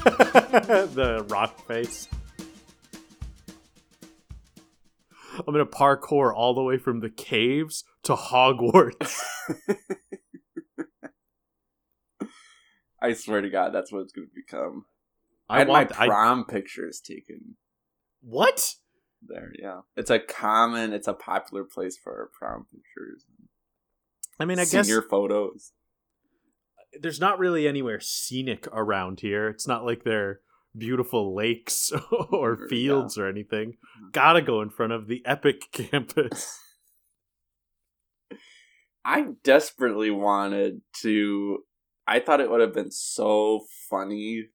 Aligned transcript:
the 0.70 1.26
rock 1.28 1.66
face. 1.66 2.08
I'm 5.38 5.52
gonna 5.52 5.66
parkour 5.66 6.34
all 6.34 6.54
the 6.54 6.62
way 6.62 6.78
from 6.78 7.00
the 7.00 7.10
caves 7.10 7.84
to 8.04 8.14
Hogwarts. 8.14 9.20
I 13.02 13.14
swear 13.14 13.40
to 13.40 13.50
God, 13.50 13.72
that's 13.72 13.92
what 13.92 14.00
it's 14.00 14.12
going 14.12 14.28
to 14.28 14.34
become. 14.34 14.84
I, 15.48 15.56
I 15.56 15.58
had 15.60 15.68
want. 15.68 15.90
my 15.90 15.96
I, 16.04 16.06
prom 16.06 16.44
pictures 16.44 17.00
taken 17.00 17.56
what? 18.20 18.74
there. 19.26 19.52
Yeah, 19.58 19.80
it's 19.96 20.10
a 20.10 20.18
common, 20.18 20.92
it's 20.92 21.08
a 21.08 21.12
popular 21.14 21.64
place 21.64 21.98
for 22.02 22.30
prom 22.38 22.66
pictures. 22.70 23.24
I 24.38 24.44
mean, 24.44 24.58
I 24.58 24.62
guess 24.64 24.86
Senior 24.86 25.02
photos. 25.02 25.72
there's 27.00 27.20
not 27.20 27.38
really 27.38 27.66
anywhere 27.68 28.00
scenic 28.00 28.66
around 28.72 29.20
here. 29.20 29.48
It's 29.48 29.68
not 29.68 29.84
like 29.84 30.04
they're 30.04 30.40
beautiful 30.76 31.34
lakes 31.34 31.92
or 32.30 32.58
Yeah. 32.60 32.66
fields 32.68 33.18
or 33.18 33.26
anything. 33.28 33.76
Mhm. 34.02 34.12
Gotta 34.12 34.40
go 34.42 34.62
in 34.62 34.70
front 34.70 34.92
of 34.92 35.06
the 35.08 35.22
epic 35.26 35.64
campus. 35.72 36.58
I 39.04 39.26
desperately 39.44 40.10
wanted 40.10 40.80
to. 41.02 41.64
I 42.10 42.18
thought 42.18 42.40
it 42.40 42.50
would 42.50 42.60
have 42.60 42.74
been 42.74 42.90
so 42.90 43.66
funny 43.88 44.48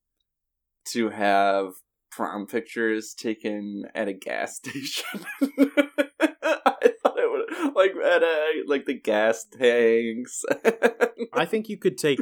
to 0.89 1.09
have 1.09 1.69
prom 2.11 2.47
pictures 2.47 3.13
taken 3.13 3.85
at 3.95 4.09
a 4.09 4.13
gas 4.13 4.57
station. 4.63 5.25
I 5.41 6.91
thought 7.01 7.17
it 7.17 7.31
would 7.31 7.73
like 7.73 7.91
at 7.95 8.23
a 8.23 8.63
like 8.67 8.83
the 8.83 8.93
gas 8.93 9.45
tanks. 9.45 10.43
I 11.31 11.45
think 11.49 11.69
you 11.69 11.77
could 11.77 11.97
take 11.97 12.19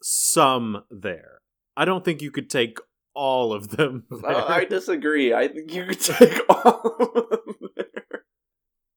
some 0.00 0.84
there. 0.92 1.40
I 1.76 1.84
don't 1.84 2.04
think 2.04 2.22
you 2.22 2.30
could 2.30 2.48
take 2.48 2.78
all 3.14 3.52
of 3.52 3.70
them. 3.70 4.04
There. 4.10 4.30
Uh, 4.30 4.44
I 4.46 4.64
disagree. 4.64 5.34
I 5.34 5.48
think 5.48 5.74
you 5.74 5.86
could 5.86 6.00
take 6.00 6.38
all 6.48 6.96
of 7.00 7.18
them 7.18 7.70
there. 7.76 8.24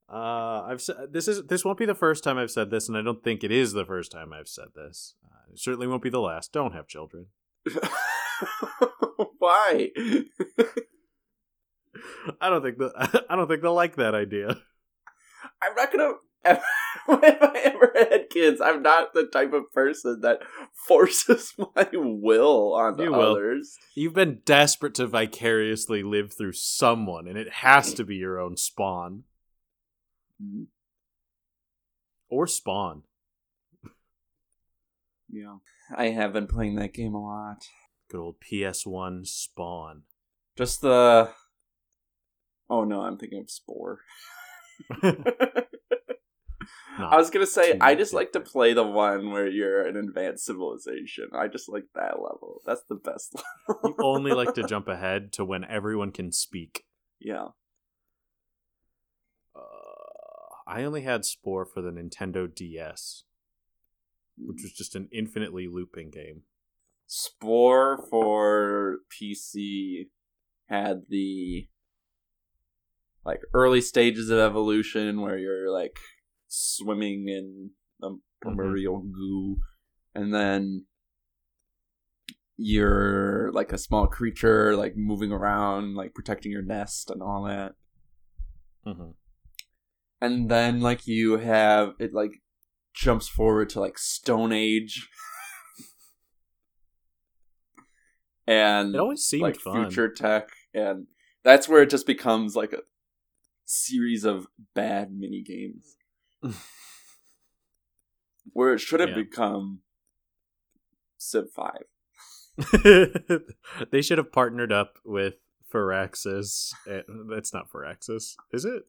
Uh, 0.07 0.63
I've 0.67 0.81
said 0.81 1.11
this 1.11 1.27
is 1.27 1.43
this 1.47 1.65
won't 1.65 1.79
be 1.79 1.85
the 1.85 1.95
first 1.95 2.23
time 2.23 2.37
I've 2.37 2.51
said 2.51 2.69
this, 2.69 2.87
and 2.87 2.95
I 2.95 3.01
don't 3.01 3.23
think 3.23 3.43
it 3.43 3.51
is 3.51 3.73
the 3.73 3.85
first 3.85 4.11
time 4.11 4.31
I've 4.31 4.47
said 4.47 4.67
this. 4.75 5.15
It 5.51 5.59
certainly 5.59 5.87
won't 5.87 6.03
be 6.03 6.09
the 6.09 6.19
last. 6.21 6.51
Don't 6.53 6.73
have 6.73 6.87
children. 6.87 7.27
Why? 9.39 9.89
I 12.41 12.49
don't 12.49 12.61
think 12.61 12.77
the 12.77 13.25
I 13.29 13.35
don't 13.35 13.47
think 13.47 13.61
they'll 13.61 13.73
like 13.73 13.95
that 13.95 14.15
idea. 14.15 14.57
I'm 15.61 15.75
not 15.75 15.91
gonna. 15.91 16.13
Ever, 16.45 16.61
if 17.09 17.41
I 17.41 17.61
ever 17.65 17.91
had 17.97 18.29
kids, 18.29 18.61
I'm 18.61 18.81
not 18.81 19.13
the 19.13 19.25
type 19.25 19.51
of 19.51 19.73
person 19.73 20.21
that 20.21 20.39
forces 20.73 21.53
my 21.57 21.89
will 21.93 22.73
on 22.73 22.97
You 22.97 23.11
will. 23.11 23.33
others. 23.33 23.77
You've 23.93 24.13
been 24.13 24.39
desperate 24.45 24.95
to 24.95 25.07
vicariously 25.07 26.01
live 26.01 26.31
through 26.31 26.53
someone, 26.53 27.27
and 27.27 27.37
it 27.37 27.51
has 27.55 27.93
to 27.95 28.05
be 28.05 28.15
your 28.15 28.39
own 28.39 28.55
spawn 28.55 29.23
mm. 30.41 30.67
or 32.29 32.47
spawn. 32.47 33.03
Yeah, 35.31 35.57
I 35.95 36.05
have 36.09 36.33
been 36.33 36.47
playing 36.47 36.75
that 36.75 36.93
game 36.93 37.13
a 37.13 37.21
lot. 37.23 37.63
Good 38.09 38.19
old 38.19 38.35
PS1 38.41 39.27
spawn. 39.27 40.03
Just 40.57 40.81
the. 40.81 41.29
Oh 42.69 42.83
no, 42.83 43.01
I'm 43.01 43.17
thinking 43.17 43.39
of 43.39 43.49
Spore. 43.49 43.99
I 47.01 47.15
was 47.15 47.29
gonna 47.29 47.45
say 47.45 47.77
I 47.79 47.95
just 47.95 48.13
like 48.13 48.33
to 48.33 48.39
play 48.41 48.73
the 48.73 48.83
one 48.83 49.31
where 49.31 49.47
you're 49.47 49.87
an 49.87 49.95
advanced 49.95 50.45
civilization. 50.45 51.29
I 51.33 51.47
just 51.47 51.69
like 51.69 51.85
that 51.95 52.15
level. 52.19 52.61
That's 52.65 52.83
the 52.89 52.95
best 52.95 53.35
level. 53.69 53.95
you 53.97 54.03
only 54.03 54.31
like 54.31 54.53
to 54.55 54.63
jump 54.63 54.87
ahead 54.87 55.31
to 55.33 55.45
when 55.45 55.63
everyone 55.65 56.11
can 56.11 56.31
speak. 56.31 56.83
yeah. 57.19 57.47
Uh, 59.55 59.59
I 60.67 60.83
only 60.83 61.01
had 61.01 61.25
Spore 61.25 61.65
for 61.65 61.81
the 61.81 61.89
Nintendo 61.91 62.53
DS, 62.53 63.23
which 64.39 64.61
was 64.63 64.71
just 64.73 64.95
an 64.95 65.07
infinitely 65.11 65.67
looping 65.67 66.09
game. 66.09 66.43
Spore 67.07 68.05
for 68.09 68.99
PC 69.11 70.07
had 70.67 71.03
the 71.09 71.67
like 73.25 73.41
early 73.53 73.81
stages 73.81 74.29
of 74.29 74.39
evolution 74.39 75.21
where 75.21 75.37
you're 75.37 75.71
like 75.71 75.99
swimming 76.47 77.27
in 77.27 77.71
the 77.99 78.19
primordial 78.41 78.99
goo 79.01 79.57
and 80.15 80.33
then 80.33 80.85
you're 82.57 83.51
like 83.53 83.71
a 83.71 83.77
small 83.77 84.07
creature 84.07 84.75
like 84.75 84.95
moving 84.95 85.31
around 85.31 85.95
like 85.95 86.13
protecting 86.13 86.51
your 86.51 86.61
nest 86.61 87.09
and 87.09 87.21
all 87.21 87.43
that 87.43 87.73
Mm-hmm. 88.87 89.11
and 90.21 90.49
then 90.49 90.79
like 90.79 91.05
you 91.05 91.37
have 91.37 91.93
it 91.99 92.13
like 92.13 92.31
jumps 92.99 93.29
forward 93.29 93.69
to 93.69 93.79
like 93.79 93.97
stone 93.97 94.51
age 94.51 95.07
and 98.45 98.93
It 98.93 98.99
always 98.99 99.23
seemed 99.23 99.43
like 99.43 99.55
fun. 99.59 99.85
future 99.85 100.09
tech 100.09 100.49
and 100.73 101.07
that's 101.43 101.69
where 101.69 101.81
it 101.81 101.89
just 101.89 102.05
becomes 102.05 102.55
like 102.57 102.73
a 102.73 102.79
series 103.65 104.25
of 104.25 104.47
bad 104.75 105.13
mini 105.13 105.41
games 105.41 105.95
where 108.51 108.73
it 108.73 108.79
should 108.79 108.99
have 108.99 109.09
Yeah. 109.09 109.15
become 109.15 109.79
civ 111.17 111.45
5 111.51 111.83
they 113.91 114.01
should 114.01 114.17
have 114.17 114.33
partnered 114.33 114.73
up 114.73 114.97
with 115.05 115.35
Firaxis. 115.73 116.73
Eh, 116.89 117.03
That's 117.29 117.53
not 117.53 117.69
Firaxis, 117.71 118.35
is 118.51 118.65
it? 118.65 118.83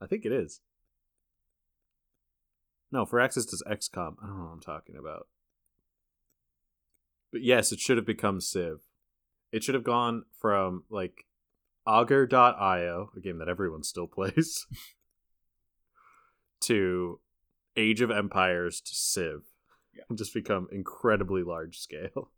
I 0.00 0.06
think 0.06 0.24
it 0.24 0.32
is. 0.32 0.60
No, 2.94 3.04
for 3.04 3.18
Firaxis 3.18 3.50
does 3.50 3.64
XCOM. 3.68 4.14
I 4.22 4.26
don't 4.28 4.38
know 4.38 4.44
what 4.44 4.52
I'm 4.52 4.60
talking 4.60 4.94
about. 4.96 5.26
But 7.32 7.42
yes, 7.42 7.72
it 7.72 7.80
should 7.80 7.96
have 7.96 8.06
become 8.06 8.40
Civ. 8.40 8.82
It 9.50 9.64
should 9.64 9.74
have 9.74 9.82
gone 9.82 10.26
from 10.40 10.84
like 10.88 11.26
Agar.io, 11.88 13.10
a 13.16 13.20
game 13.20 13.38
that 13.38 13.48
everyone 13.48 13.82
still 13.82 14.06
plays, 14.14 14.68
to 16.60 17.18
Age 17.76 18.00
of 18.00 18.12
Empires 18.12 18.80
to 18.80 18.94
Civ. 18.94 19.40
Yeah. 19.92 20.04
And 20.08 20.16
just 20.16 20.32
become 20.32 20.68
incredibly 20.70 21.42
large 21.42 21.78
scale. 21.78 22.30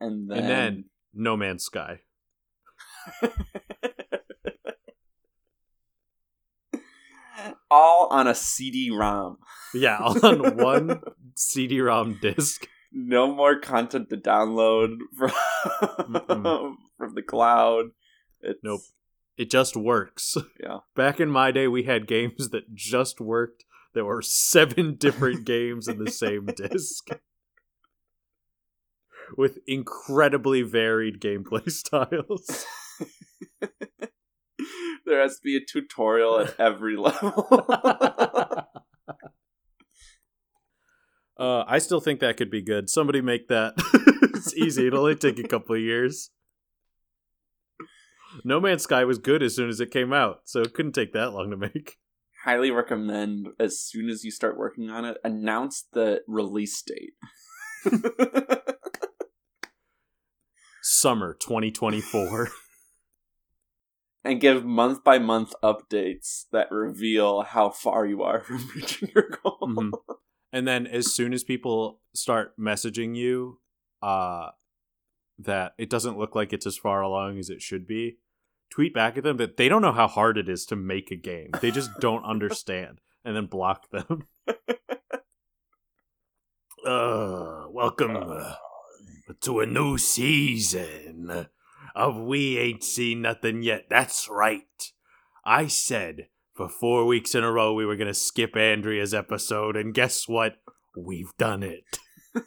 and 0.00 0.30
then, 0.30 0.38
And 0.38 0.48
then 0.48 0.84
No 1.12 1.36
Man's 1.36 1.64
Sky. 1.64 2.00
all 7.72 8.08
on 8.10 8.26
a 8.26 8.34
cd-rom 8.34 9.38
Yeah, 9.74 9.96
all 9.98 10.26
on 10.26 10.56
one 10.72 11.00
CD-ROM 11.34 12.18
disc. 12.20 12.66
no 12.92 13.32
more 13.34 13.58
content 13.58 14.10
to 14.10 14.16
download 14.18 14.98
from 15.16 15.30
from 16.98 17.14
the 17.14 17.22
cloud. 17.22 17.86
It's, 18.42 18.60
Nope. 18.62 18.80
It 19.38 19.50
just 19.50 19.76
works. 19.76 20.36
Yeah. 20.62 20.78
Back 20.94 21.18
in 21.20 21.30
my 21.30 21.50
day, 21.50 21.66
we 21.68 21.84
had 21.84 22.06
games 22.06 22.50
that 22.50 22.74
just 22.74 23.20
worked. 23.20 23.64
There 23.94 24.04
were 24.04 24.22
seven 24.22 24.94
different 24.96 25.44
games 25.46 25.88
in 25.88 25.98
the 26.04 26.10
same 26.10 26.46
disc. 26.54 27.08
With 29.36 29.58
incredibly 29.66 30.62
varied 30.62 31.20
gameplay 31.20 31.70
styles. 31.70 32.66
there 35.06 35.20
has 35.20 35.36
to 35.36 35.42
be 35.42 35.56
a 35.56 35.60
tutorial 35.60 36.40
at 36.40 36.54
every 36.60 36.96
level. 36.96 37.48
Uh, 41.38 41.64
I 41.66 41.78
still 41.78 42.00
think 42.00 42.20
that 42.20 42.36
could 42.36 42.50
be 42.50 42.62
good. 42.62 42.88
Somebody 42.88 43.20
make 43.20 43.48
that. 43.48 43.74
it's 44.34 44.54
easy. 44.54 44.86
It'll 44.86 45.00
only 45.00 45.16
take 45.16 45.40
a 45.40 45.48
couple 45.48 45.74
of 45.74 45.80
years. 45.82 46.30
No 48.44 48.60
Man's 48.60 48.84
Sky 48.84 49.04
was 49.04 49.18
good 49.18 49.42
as 49.42 49.56
soon 49.56 49.68
as 49.68 49.80
it 49.80 49.90
came 49.90 50.12
out, 50.12 50.42
so 50.44 50.60
it 50.60 50.72
couldn't 50.72 50.92
take 50.92 51.12
that 51.14 51.32
long 51.32 51.50
to 51.50 51.56
make. 51.56 51.98
Highly 52.44 52.70
recommend 52.70 53.48
as 53.58 53.80
soon 53.80 54.08
as 54.08 54.22
you 54.22 54.30
start 54.30 54.56
working 54.56 54.88
on 54.88 55.04
it, 55.04 55.18
announce 55.24 55.86
the 55.92 56.20
release 56.28 56.80
date. 56.82 57.14
Summer 60.82 61.36
2024. 61.40 62.48
And 64.24 64.40
give 64.40 64.64
month 64.64 65.02
by 65.04 65.18
month 65.18 65.52
updates 65.62 66.44
that 66.52 66.70
reveal 66.70 67.42
how 67.42 67.68
far 67.70 68.06
you 68.06 68.22
are 68.22 68.40
from 68.44 68.68
reaching 68.74 69.10
your 69.14 69.28
goal. 69.42 69.58
Mhm. 69.62 69.92
and 70.52 70.66
then 70.68 70.86
as 70.86 71.12
soon 71.12 71.32
as 71.32 71.42
people 71.44 72.00
start 72.14 72.56
messaging 72.58 73.16
you 73.16 73.58
uh 74.02 74.50
that 75.38 75.72
it 75.78 75.88
doesn't 75.90 76.18
look 76.18 76.34
like 76.36 76.52
it's 76.52 76.66
as 76.66 76.76
far 76.76 77.00
along 77.02 77.38
as 77.38 77.48
it 77.50 77.62
should 77.62 77.86
be 77.86 78.18
tweet 78.70 78.92
back 78.94 79.16
at 79.18 79.24
them 79.24 79.36
that 79.38 79.56
they 79.56 79.68
don't 79.68 79.82
know 79.82 79.92
how 79.92 80.06
hard 80.08 80.36
it 80.38 80.48
is 80.48 80.64
to 80.66 80.76
make 80.76 81.10
a 81.10 81.16
game 81.16 81.50
they 81.60 81.70
just 81.70 81.90
don't 82.00 82.24
understand 82.24 83.00
and 83.24 83.34
then 83.36 83.46
block 83.46 83.90
them 83.90 84.26
uh 86.86 87.64
welcome 87.70 88.16
uh, 88.16 88.54
to 89.40 89.60
a 89.60 89.66
new 89.66 89.96
season 89.96 91.46
of 91.94 92.16
we 92.16 92.58
ain't 92.58 92.84
seen 92.84 93.22
nothing 93.22 93.62
yet 93.62 93.86
that's 93.88 94.28
right 94.28 94.92
i 95.44 95.66
said 95.66 96.28
for 96.54 96.68
four 96.68 97.06
weeks 97.06 97.34
in 97.34 97.44
a 97.44 97.52
row 97.52 97.72
we 97.72 97.86
were 97.86 97.96
gonna 97.96 98.14
skip 98.14 98.56
andrea's 98.56 99.14
episode 99.14 99.76
and 99.76 99.94
guess 99.94 100.28
what 100.28 100.56
we've 100.96 101.32
done 101.38 101.62
it 101.62 101.98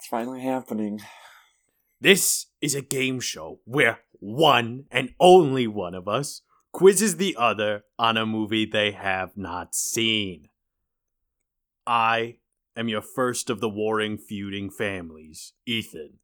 It's 0.00 0.08
finally 0.08 0.40
happening. 0.40 1.00
This 2.00 2.46
is 2.62 2.74
a 2.74 2.80
game 2.80 3.20
show 3.20 3.60
where 3.64 4.00
one 4.18 4.84
and 4.90 5.10
only 5.20 5.66
one 5.66 5.94
of 5.94 6.08
us 6.08 6.40
quizzes 6.72 7.16
the 7.16 7.36
other 7.38 7.84
on 7.98 8.16
a 8.16 8.24
movie 8.24 8.64
they 8.64 8.92
have 8.92 9.36
not 9.36 9.74
seen. 9.74 10.48
I 11.86 12.36
am 12.76 12.88
your 12.88 13.02
first 13.02 13.50
of 13.50 13.60
the 13.60 13.68
warring, 13.68 14.18
feuding 14.18 14.70
families, 14.70 15.52
Ethan. 15.66 16.18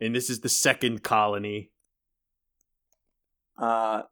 And 0.00 0.14
this 0.14 0.30
is 0.30 0.40
the 0.40 0.48
second 0.48 1.02
colony. 1.02 1.70
Uh, 3.58 4.02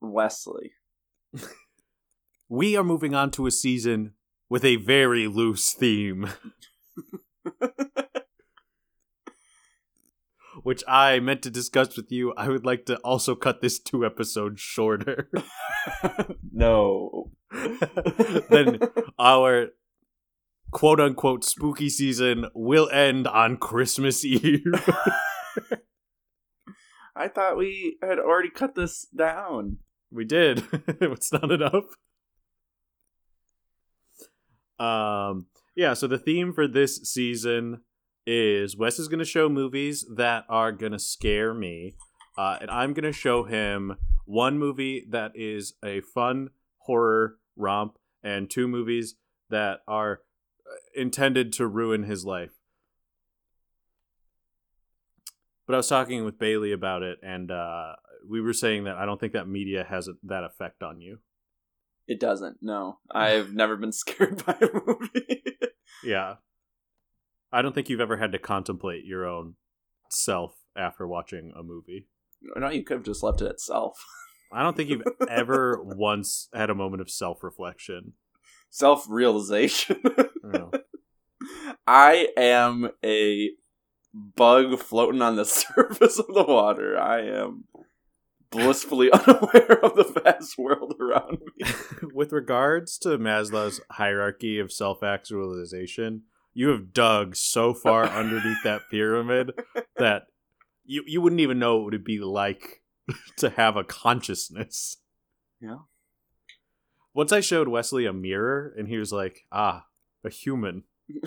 Wesley. 0.00 0.72
We 2.50 2.76
are 2.78 2.84
moving 2.84 3.14
on 3.14 3.30
to 3.32 3.46
a 3.46 3.50
season 3.50 4.14
with 4.48 4.64
a 4.64 4.76
very 4.76 5.26
loose 5.26 5.74
theme. 5.74 6.30
which 10.62 10.82
I 10.88 11.20
meant 11.20 11.42
to 11.42 11.50
discuss 11.50 11.94
with 11.94 12.10
you. 12.10 12.32
I 12.38 12.48
would 12.48 12.64
like 12.64 12.86
to 12.86 12.96
also 12.98 13.34
cut 13.34 13.60
this 13.60 13.78
two 13.78 14.04
episodes 14.04 14.62
shorter. 14.62 15.30
no. 16.52 17.32
then 18.50 18.78
our 19.18 19.68
quote 20.70 21.00
unquote 21.00 21.44
spooky 21.44 21.88
season 21.88 22.46
will 22.54 22.88
end 22.90 23.26
on 23.26 23.56
Christmas 23.56 24.24
Eve. 24.24 24.64
I 27.16 27.28
thought 27.28 27.56
we 27.56 27.98
had 28.02 28.18
already 28.18 28.50
cut 28.50 28.74
this 28.74 29.06
down. 29.06 29.78
we 30.10 30.24
did. 30.24 30.62
it's 30.72 31.32
not 31.32 31.50
enough. 31.50 31.84
Um 34.78 35.46
yeah, 35.74 35.94
so 35.94 36.06
the 36.06 36.18
theme 36.18 36.52
for 36.52 36.66
this 36.66 36.96
season 37.04 37.82
is 38.26 38.76
Wes 38.76 38.98
is 38.98 39.08
going 39.08 39.20
to 39.20 39.24
show 39.24 39.48
movies 39.48 40.04
that 40.16 40.44
are 40.48 40.72
going 40.72 40.92
to 40.92 40.98
scare 40.98 41.54
me, 41.54 41.94
uh, 42.36 42.58
and 42.60 42.70
I'm 42.70 42.92
going 42.92 43.04
to 43.04 43.12
show 43.12 43.44
him 43.44 43.96
one 44.26 44.58
movie 44.58 45.06
that 45.08 45.32
is 45.34 45.74
a 45.84 46.00
fun 46.00 46.50
horror 46.88 47.36
romp 47.54 47.98
and 48.22 48.48
two 48.48 48.66
movies 48.66 49.16
that 49.50 49.80
are 49.86 50.22
uh, 50.66 51.00
intended 51.00 51.52
to 51.52 51.66
ruin 51.66 52.04
his 52.04 52.24
life. 52.24 52.52
But 55.66 55.74
I 55.74 55.76
was 55.76 55.88
talking 55.88 56.24
with 56.24 56.38
Bailey 56.38 56.72
about 56.72 57.02
it, 57.02 57.18
and 57.22 57.50
uh, 57.50 57.92
we 58.26 58.40
were 58.40 58.54
saying 58.54 58.84
that 58.84 58.96
I 58.96 59.04
don't 59.04 59.20
think 59.20 59.34
that 59.34 59.46
media 59.46 59.84
has 59.86 60.08
a, 60.08 60.14
that 60.22 60.42
effect 60.42 60.82
on 60.82 61.02
you. 61.02 61.18
It 62.06 62.18
doesn't. 62.18 62.56
No, 62.62 63.00
I've 63.10 63.52
never 63.52 63.76
been 63.76 63.92
scared 63.92 64.42
by 64.46 64.56
a 64.60 64.68
movie. 64.86 65.42
Yeah. 66.02 66.36
I 67.52 67.60
don't 67.60 67.74
think 67.74 67.90
you've 67.90 68.00
ever 68.00 68.16
had 68.16 68.32
to 68.32 68.38
contemplate 68.38 69.04
your 69.04 69.26
own 69.26 69.54
self 70.10 70.54
after 70.74 71.06
watching 71.06 71.52
a 71.54 71.62
movie. 71.62 72.08
no, 72.56 72.70
you 72.70 72.82
could 72.82 72.98
have 72.98 73.06
just 73.06 73.22
left 73.22 73.42
it 73.42 73.50
itself. 73.50 74.02
I 74.50 74.62
don't 74.62 74.76
think 74.76 74.90
you've 74.90 75.02
ever 75.28 75.80
once 75.82 76.48
had 76.54 76.70
a 76.70 76.74
moment 76.74 77.02
of 77.02 77.10
self 77.10 77.42
reflection. 77.42 78.14
Self 78.70 79.06
realization. 79.08 80.00
No. 80.42 80.70
Oh. 80.72 80.78
I 81.86 82.28
am 82.36 82.90
a 83.04 83.50
bug 84.12 84.78
floating 84.78 85.22
on 85.22 85.36
the 85.36 85.44
surface 85.44 86.18
of 86.18 86.26
the 86.28 86.44
water. 86.44 86.98
I 86.98 87.22
am 87.22 87.64
blissfully 88.50 89.10
unaware 89.12 89.84
of 89.84 89.96
the 89.96 90.20
vast 90.24 90.58
world 90.58 90.94
around 91.00 91.38
me. 91.56 91.70
With 92.12 92.32
regards 92.32 92.98
to 92.98 93.18
Maslow's 93.18 93.80
hierarchy 93.92 94.58
of 94.58 94.72
self 94.72 95.02
actualization, 95.02 96.22
you 96.54 96.68
have 96.68 96.92
dug 96.92 97.36
so 97.36 97.74
far 97.74 98.04
underneath 98.04 98.62
that 98.64 98.82
pyramid 98.90 99.52
that 99.96 100.24
you, 100.84 101.04
you 101.06 101.20
wouldn't 101.20 101.40
even 101.40 101.58
know 101.58 101.78
what 101.78 101.94
it'd 101.94 102.04
be 102.04 102.18
like 102.18 102.82
to 103.36 103.50
have 103.50 103.76
a 103.76 103.84
consciousness. 103.84 104.96
Yeah. 105.60 105.78
Once 107.14 107.32
I 107.32 107.40
showed 107.40 107.68
Wesley 107.68 108.06
a 108.06 108.12
mirror, 108.12 108.72
and 108.76 108.88
he 108.88 108.98
was 108.98 109.12
like, 109.12 109.44
ah, 109.50 109.86
a 110.24 110.30
human. 110.30 110.84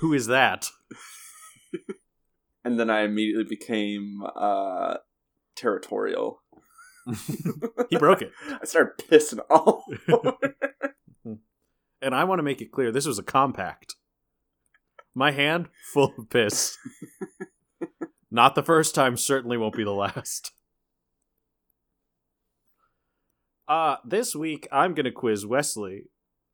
Who 0.00 0.12
is 0.14 0.26
that? 0.26 0.70
and 2.64 2.78
then 2.78 2.90
I 2.90 3.02
immediately 3.02 3.44
became 3.44 4.22
uh, 4.36 4.98
territorial. 5.56 6.42
he 7.90 7.96
broke 7.96 8.22
it. 8.22 8.32
I 8.62 8.64
started 8.64 9.04
pissing 9.08 9.40
all 9.50 9.84
over. 10.08 10.36
And 12.00 12.14
I 12.14 12.24
want 12.24 12.38
to 12.38 12.44
make 12.44 12.60
it 12.60 12.70
clear 12.70 12.92
this 12.92 13.06
was 13.06 13.18
a 13.18 13.24
compact. 13.24 13.96
My 15.14 15.32
hand 15.32 15.68
full 15.92 16.14
of 16.16 16.30
piss. 16.30 16.76
Not 18.30 18.54
the 18.54 18.62
first 18.62 18.94
time, 18.94 19.16
certainly 19.16 19.56
won't 19.56 19.76
be 19.76 19.84
the 19.84 19.92
last. 19.92 20.52
Uh, 23.66 23.96
this 24.02 24.34
week 24.34 24.66
I'm 24.72 24.94
going 24.94 25.04
to 25.04 25.10
quiz 25.10 25.44
Wesley 25.44 26.04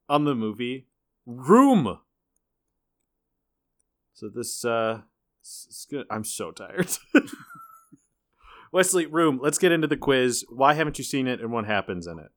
on 0.09 0.25
the 0.25 0.35
movie 0.35 0.89
Room. 1.27 2.01
So 4.15 4.29
this 4.29 4.65
uh 4.65 5.03
it's, 5.41 5.67
it's 5.69 5.87
good. 5.89 6.07
I'm 6.11 6.25
so 6.25 6.51
tired. 6.51 6.91
Wesley, 8.73 9.07
Room, 9.07 9.39
let's 9.41 9.59
get 9.59 9.71
into 9.71 9.87
the 9.87 9.97
quiz. 9.97 10.45
Why 10.49 10.75
haven't 10.75 10.99
you 10.99 11.05
seen 11.05 11.29
it 11.29 11.41
and 11.41 11.53
what 11.53 11.67
happens 11.67 12.09
in 12.09 12.19
it? 12.19 12.33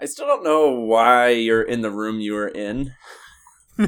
I 0.00 0.06
still 0.06 0.26
don't 0.26 0.44
know 0.44 0.70
why 0.70 1.28
you're 1.28 1.60
in 1.60 1.82
the 1.82 1.90
room 1.90 2.20
you 2.20 2.32
were 2.32 2.48
in. 2.48 2.94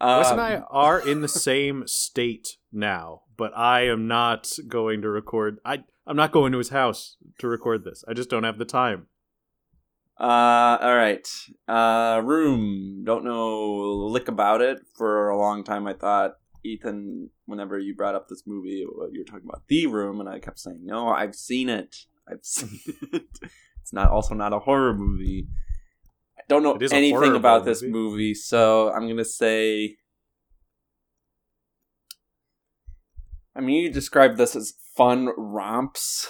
Wes 0.00 0.30
and 0.30 0.40
Um, 0.40 0.46
I 0.46 0.56
are 0.70 1.00
in 1.00 1.20
the 1.20 1.28
same 1.28 1.86
state 1.86 2.56
now, 2.72 3.22
but 3.36 3.56
I 3.56 3.86
am 3.86 4.06
not 4.06 4.52
going 4.68 5.02
to 5.02 5.08
record. 5.08 5.58
I 5.64 5.84
I'm 6.06 6.16
not 6.16 6.32
going 6.32 6.52
to 6.52 6.58
his 6.58 6.68
house 6.68 7.16
to 7.38 7.48
record 7.48 7.84
this. 7.84 8.04
I 8.06 8.12
just 8.12 8.30
don't 8.30 8.44
have 8.44 8.58
the 8.58 8.64
time. 8.64 9.06
Uh, 10.18 10.78
all 10.80 10.96
right. 10.96 11.28
Uh, 11.68 12.22
Room. 12.24 13.02
Don't 13.04 13.24
know 13.24 13.64
lick 14.08 14.28
about 14.28 14.62
it. 14.62 14.80
For 14.96 15.28
a 15.28 15.38
long 15.38 15.64
time, 15.64 15.86
I 15.86 15.92
thought 15.94 16.36
Ethan. 16.64 17.30
Whenever 17.46 17.78
you 17.78 17.94
brought 17.94 18.14
up 18.14 18.28
this 18.28 18.42
movie, 18.46 18.84
you 19.12 19.18
were 19.18 19.24
talking 19.24 19.48
about 19.48 19.62
The 19.68 19.86
Room, 19.86 20.20
and 20.20 20.28
I 20.28 20.38
kept 20.38 20.58
saying, 20.58 20.80
"No, 20.84 21.08
I've 21.08 21.34
seen 21.34 21.68
it. 21.68 21.96
I've 22.28 22.40
seen 22.44 22.80
it. 23.12 23.26
It's 23.80 23.92
not 23.92 24.10
also 24.10 24.34
not 24.34 24.52
a 24.52 24.58
horror 24.60 24.94
movie. 24.94 25.48
Don't 26.48 26.62
know 26.62 26.74
It 26.74 26.82
is 26.82 26.92
a 26.92 26.96
anything 26.96 27.34
about 27.34 27.60
movie. 27.62 27.70
this 27.70 27.82
movie, 27.82 28.34
so 28.34 28.92
I'm 28.92 29.08
gonna 29.08 29.24
say." 29.24 29.96
I 33.54 33.60
mean, 33.60 33.82
you 33.84 33.90
described 33.90 34.36
this 34.36 34.54
as 34.54 34.74
fun 34.96 35.30
romps. 35.36 36.28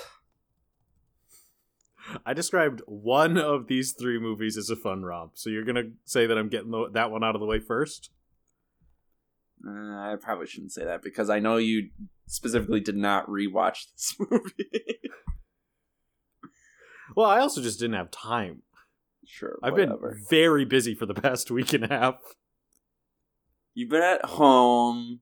I 2.24 2.34
described 2.34 2.82
one 2.86 3.36
of 3.36 3.66
these 3.66 3.92
three 3.92 4.18
movies 4.20 4.56
as 4.56 4.70
a 4.70 4.76
fun 4.76 5.02
romp. 5.02 5.32
So 5.34 5.50
you're 5.50 5.64
gonna 5.64 5.90
say 6.04 6.26
that 6.26 6.38
I'm 6.38 6.48
getting 6.48 6.70
the, 6.70 6.88
that 6.92 7.10
one 7.10 7.24
out 7.24 7.34
of 7.34 7.40
the 7.40 7.46
way 7.46 7.58
first? 7.58 8.10
Uh, 9.66 9.70
I 9.70 10.14
probably 10.20 10.46
shouldn't 10.46 10.72
say 10.72 10.84
that 10.84 11.02
because 11.02 11.28
I 11.28 11.40
know 11.40 11.56
you 11.56 11.90
specifically 12.28 12.78
did 12.80 12.96
not 12.96 13.26
rewatch 13.26 13.90
this 13.92 14.14
movie. 14.20 15.00
Well, 17.16 17.28
I 17.28 17.40
also 17.40 17.60
just 17.60 17.80
didn't 17.80 17.96
have 17.96 18.10
time. 18.10 18.62
Sure, 19.26 19.58
I've 19.62 19.72
whatever. 19.72 20.12
been 20.14 20.24
very 20.28 20.64
busy 20.64 20.94
for 20.94 21.06
the 21.06 21.14
past 21.14 21.50
week 21.50 21.72
and 21.72 21.84
a 21.84 21.88
half. 21.88 22.14
You've 23.74 23.90
been 23.90 24.02
at 24.02 24.24
home, 24.24 25.20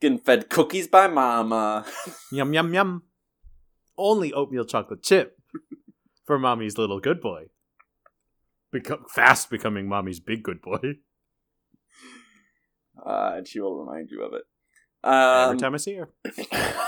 getting 0.00 0.18
fed 0.18 0.50
cookies 0.50 0.88
by 0.88 1.06
mama. 1.08 1.86
Yum 2.32 2.52
yum 2.52 2.74
yum. 2.74 3.02
Only 3.96 4.32
oatmeal 4.32 4.64
chocolate 4.66 5.02
chip 5.02 5.38
for 6.26 6.38
mommy's 6.38 6.76
little 6.76 7.00
good 7.00 7.20
boy. 7.20 7.46
Become 8.70 9.06
fast 9.08 9.48
becoming 9.48 9.88
mommy's 9.88 10.20
big 10.20 10.42
good 10.42 10.60
boy. 10.60 10.96
Uh, 13.04 13.32
and 13.36 13.48
she 13.48 13.60
will 13.60 13.78
remind 13.78 14.10
you 14.10 14.22
of 14.22 14.32
it. 14.34 14.42
Every 15.04 15.52
Um, 15.52 15.58
time 15.58 15.74
I 15.74 15.78
see 15.78 15.94
her. 15.94 16.10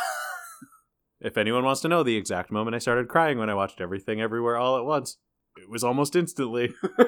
If 1.20 1.36
anyone 1.36 1.64
wants 1.64 1.80
to 1.80 1.88
know 1.88 2.04
the 2.04 2.14
exact 2.16 2.52
moment 2.52 2.76
I 2.76 2.78
started 2.78 3.08
crying 3.08 3.38
when 3.38 3.50
I 3.50 3.54
watched 3.54 3.80
Everything 3.80 4.20
Everywhere 4.20 4.56
All 4.56 4.78
at 4.78 4.84
Once, 4.84 5.16
it 5.68 5.72
was 5.72 5.84
almost 5.84 6.16
instantly. 6.16 6.72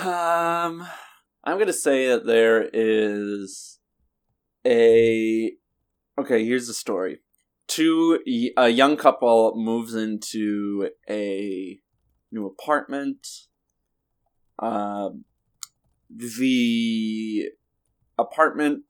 um, 0.00 0.86
I'm 1.42 1.58
gonna 1.58 1.72
say 1.72 2.06
that 2.06 2.24
there 2.24 2.70
is 2.72 3.80
a. 4.64 5.54
Okay, 6.16 6.44
here's 6.44 6.68
the 6.68 6.72
story. 6.72 7.18
Two 7.66 8.20
a 8.56 8.68
young 8.68 8.96
couple 8.96 9.54
moves 9.56 9.96
into 9.96 10.90
a 11.10 11.80
new 12.30 12.46
apartment. 12.46 13.26
Um, 14.60 15.24
the 16.08 17.48
apartment 18.16 18.84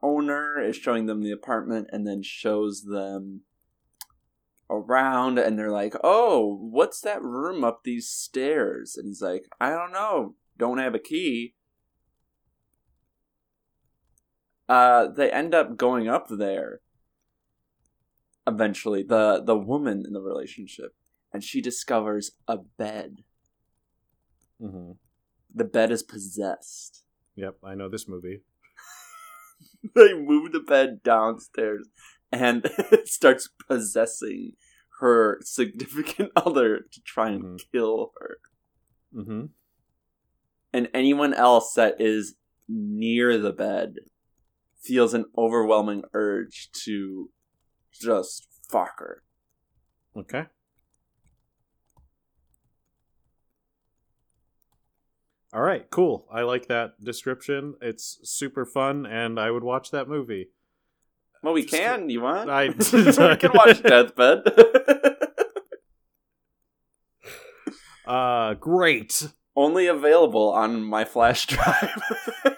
owner 0.00 0.60
is 0.60 0.76
showing 0.76 1.06
them 1.06 1.22
the 1.22 1.32
apartment 1.32 1.88
and 1.90 2.06
then 2.06 2.22
shows 2.22 2.84
them 2.84 3.42
around 4.70 5.38
and 5.38 5.58
they're 5.58 5.70
like, 5.70 5.94
"Oh, 6.04 6.56
what's 6.60 7.00
that 7.00 7.22
room 7.22 7.64
up 7.64 7.82
these 7.84 8.08
stairs?" 8.08 8.96
And 8.96 9.06
he's 9.06 9.22
like, 9.22 9.46
"I 9.60 9.70
don't 9.70 9.92
know. 9.92 10.36
Don't 10.56 10.78
have 10.78 10.94
a 10.94 10.98
key." 10.98 11.54
Uh, 14.68 15.08
they 15.08 15.30
end 15.30 15.54
up 15.54 15.76
going 15.76 16.08
up 16.08 16.26
there. 16.28 16.80
Eventually, 18.46 19.02
the 19.02 19.42
the 19.44 19.56
woman 19.56 20.04
in 20.06 20.12
the 20.12 20.20
relationship, 20.20 20.94
and 21.32 21.42
she 21.42 21.60
discovers 21.60 22.32
a 22.46 22.58
bed. 22.58 23.24
Mm-hmm. 24.60 24.92
The 25.54 25.64
bed 25.64 25.90
is 25.90 26.02
possessed. 26.02 27.04
Yep, 27.36 27.58
I 27.64 27.74
know 27.74 27.88
this 27.88 28.08
movie. 28.08 28.40
they 29.94 30.14
move 30.14 30.52
the 30.52 30.60
bed 30.60 31.02
downstairs 31.02 31.88
and 32.32 32.70
starts 33.04 33.48
possessing 33.68 34.52
her 35.00 35.38
significant 35.42 36.30
other 36.36 36.78
to 36.92 37.00
try 37.02 37.30
and 37.30 37.42
Mhm. 37.44 37.60
kill 37.72 38.12
her. 38.20 38.38
Mm-hmm. 39.14 39.46
And 40.72 40.88
anyone 40.92 41.32
else 41.34 41.72
that 41.74 42.00
is 42.00 42.34
near 42.68 43.38
the 43.38 43.52
bed 43.52 43.94
feels 44.82 45.14
an 45.14 45.24
overwhelming 45.36 46.02
urge 46.12 46.70
to 46.84 47.30
just 47.92 48.46
fuck 48.70 48.98
her. 48.98 49.22
Okay. 50.16 50.46
All 55.52 55.62
right, 55.62 55.88
cool. 55.90 56.26
I 56.30 56.42
like 56.42 56.66
that 56.68 57.02
description. 57.02 57.74
It's 57.80 58.18
super 58.22 58.66
fun, 58.66 59.06
and 59.06 59.40
I 59.40 59.50
would 59.50 59.64
watch 59.64 59.90
that 59.92 60.08
movie. 60.08 60.50
Well, 61.42 61.54
we 61.54 61.64
can. 61.64 62.08
You 62.10 62.20
want? 62.22 62.50
I- 62.50 62.68
can 63.36 63.52
watch 63.54 63.82
Deathbed. 63.82 64.42
Uh, 68.06 68.54
great. 68.54 69.28
Only 69.54 69.86
available 69.86 70.50
on 70.50 70.82
my 70.82 71.04
flash 71.04 71.46
drive. 71.46 72.00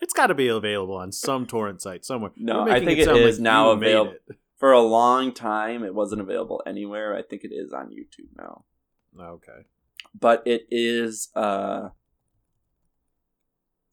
It's 0.00 0.12
got 0.14 0.28
to 0.28 0.34
be 0.34 0.46
available 0.46 0.94
on 0.94 1.10
some 1.10 1.46
torrent 1.46 1.82
site 1.82 2.04
somewhere. 2.04 2.30
No, 2.36 2.62
I 2.70 2.78
think 2.78 3.00
it 3.00 3.06
sound 3.06 3.18
is 3.18 3.38
like 3.38 3.42
now 3.42 3.70
available. 3.72 4.12
it. 4.28 4.36
For 4.56 4.70
a 4.70 4.80
long 4.80 5.32
time, 5.34 5.82
it 5.82 5.92
wasn't 5.96 6.20
available 6.20 6.62
anywhere. 6.64 7.16
I 7.16 7.22
think 7.22 7.42
it 7.42 7.50
is 7.52 7.72
on 7.72 7.88
YouTube 7.90 8.28
now. 8.38 8.64
Okay. 9.20 9.66
but 10.18 10.44
it 10.46 10.68
is 10.70 11.28
uh 11.34 11.88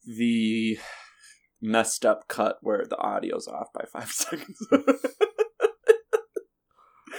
the 0.06 0.78
messed 1.64 2.04
up 2.04 2.28
cut 2.28 2.58
where 2.60 2.84
the 2.84 2.96
audio's 2.98 3.48
off 3.48 3.72
by 3.72 3.84
five 3.90 4.12
seconds. 4.12 4.58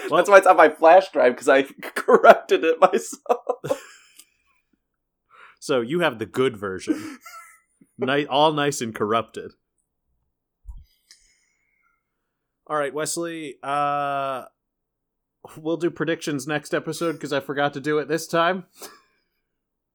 That's 0.10 0.30
why 0.30 0.38
it's 0.38 0.48
on 0.48 0.56
my 0.56 0.70
flash 0.70 1.12
drive 1.12 1.34
because 1.34 1.50
I 1.50 1.64
corrected 1.82 2.64
it 2.64 2.80
myself. 2.80 3.58
So 5.58 5.82
you 5.82 6.02
have 6.02 6.20
the 6.20 6.28
good 6.28 6.58
version, 6.58 7.18
Ni- 7.98 8.28
all 8.28 8.54
nice 8.54 8.82
and 8.82 8.94
corrupted. 8.94 9.54
All 12.68 12.78
right, 12.78 12.94
Wesley. 12.94 13.56
Uh, 13.64 14.44
we'll 15.58 15.78
do 15.78 15.90
predictions 15.90 16.46
next 16.46 16.76
episode 16.76 17.14
because 17.14 17.34
I 17.34 17.40
forgot 17.40 17.74
to 17.74 17.80
do 17.80 17.98
it 17.98 18.08
this 18.08 18.28
time. 18.28 18.66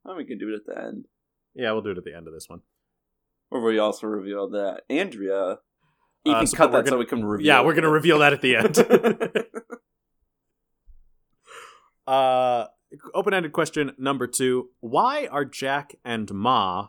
Oh, 0.04 0.16
we 0.16 0.24
can 0.24 0.38
do 0.38 0.48
it 0.48 0.56
at 0.56 0.66
the 0.66 0.82
end. 0.82 1.04
Yeah, 1.54 1.70
we'll 1.70 1.82
do 1.82 1.92
it 1.92 1.98
at 1.98 2.04
the 2.04 2.16
end 2.16 2.26
of 2.26 2.34
this 2.34 2.48
one. 2.48 2.62
Or 3.50 3.60
we 3.60 3.78
also 3.78 4.06
reveal 4.06 4.48
that 4.50 4.82
Andrea. 4.88 5.58
You 6.24 6.32
Uh, 6.32 6.38
can 6.40 6.46
so- 6.46 6.56
cut 6.56 6.72
that 6.72 6.86
so 6.86 6.90
gonna- 6.90 6.98
we 6.98 7.06
can 7.06 7.24
reveal. 7.24 7.46
Yeah, 7.46 7.62
we're 7.62 7.74
gonna 7.74 7.90
reveal 7.90 8.18
that 8.20 8.32
at 8.32 8.42
the 8.42 8.56
end. 8.56 8.78
uh, 12.06 12.66
open-ended 13.14 13.52
question 13.52 13.92
number 13.98 14.26
two: 14.26 14.70
Why 14.80 15.26
are 15.26 15.44
Jack 15.44 15.94
and 16.04 16.32
Ma 16.32 16.88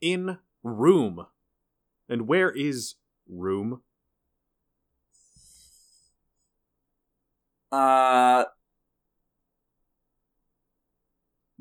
in 0.00 0.38
room? 0.62 1.26
And 2.08 2.28
where 2.28 2.50
is 2.50 2.94
room? 3.28 3.82
Uh, 7.72 8.44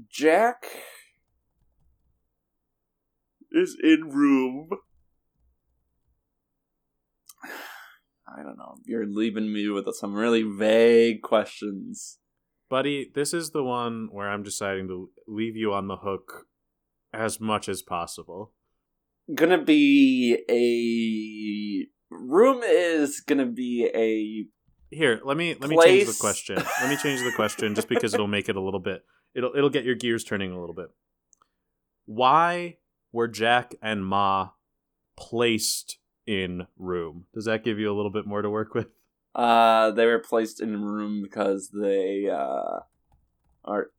Jack 0.10 0.66
is 3.56 3.78
in 3.82 4.10
room. 4.10 4.70
I 8.28 8.44
don't 8.44 8.58
know. 8.58 8.76
You're 8.86 9.06
leaving 9.08 9.52
me 9.54 9.70
with 9.70 9.86
some 9.96 10.14
really 10.14 10.44
vague 10.44 11.22
questions. 11.22 12.20
Buddy, 12.70 13.12
this 13.14 13.34
is 13.34 13.52
the 13.52 13.64
one 13.64 14.10
where 14.12 14.30
I'm 14.30 14.44
deciding 14.44 14.88
to 14.88 15.10
leave 15.28 15.56
you 15.56 15.74
on 15.74 15.88
the 15.88 15.98
hook 15.98 16.48
as 17.14 17.40
much 17.40 17.70
as 17.70 17.82
possible. 17.82 18.52
Gonna 19.34 19.64
be 19.64 20.38
a 20.50 21.88
room 22.14 22.62
is 22.64 23.22
gonna 23.22 23.46
be 23.46 23.90
a 23.96 24.46
Here, 24.96 25.22
let 25.24 25.38
me 25.38 25.56
let 25.60 25.70
me 25.70 25.78
change 25.82 26.08
the 26.08 26.18
question. 26.20 26.56
let 26.82 26.90
me 26.90 26.98
change 26.98 27.22
the 27.22 27.32
question 27.36 27.74
just 27.74 27.88
because 27.88 28.14
it'll 28.14 28.28
make 28.28 28.50
it 28.50 28.56
a 28.56 28.62
little 28.62 28.80
bit 28.80 29.04
it'll 29.36 29.56
it'll 29.56 29.70
get 29.70 29.86
your 29.86 29.96
gears 29.96 30.24
turning 30.24 30.52
a 30.52 30.60
little 30.60 30.74
bit. 30.74 30.88
Why 32.06 32.78
were 33.16 33.30
Jack 33.30 33.74
and 33.82 34.06
Ma 34.06 34.50
placed 35.16 36.00
in 36.28 36.68
room? 36.78 37.28
Does 37.34 37.46
that 37.46 37.64
give 37.64 37.80
you 37.80 37.90
a 37.90 37.96
little 37.96 38.12
bit 38.12 38.28
more 38.28 38.42
to 38.42 38.50
work 38.50 38.74
with? 38.74 38.88
Uh, 39.34 39.92
they 39.92 40.06
were 40.06 40.20
placed 40.20 40.62
in 40.62 40.84
room 40.84 41.22
because 41.24 41.70
they 41.70 42.30
uh, 42.30 42.80
are 43.64 43.92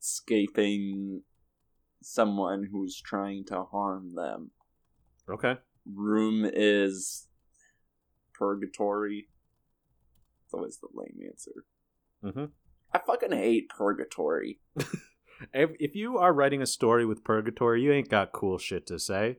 escaping 0.00 1.22
someone 2.02 2.68
who's 2.70 3.00
trying 3.00 3.44
to 3.44 3.62
harm 3.62 4.16
them. 4.16 4.50
Okay. 5.28 5.54
Room 5.94 6.50
is 6.52 7.28
purgatory. 8.34 9.28
It's 10.44 10.54
always 10.54 10.78
the 10.78 10.88
lame 10.92 11.28
answer. 11.30 11.64
Mm-hmm. 12.24 12.46
I 12.92 12.98
fucking 13.06 13.32
hate 13.32 13.68
purgatory. 13.68 14.58
If, 15.52 15.70
if 15.78 15.94
you 15.94 16.18
are 16.18 16.32
writing 16.32 16.62
a 16.62 16.66
story 16.66 17.04
with 17.06 17.24
purgatory, 17.24 17.82
you 17.82 17.92
ain't 17.92 18.08
got 18.08 18.32
cool 18.32 18.58
shit 18.58 18.86
to 18.86 18.98
say. 18.98 19.38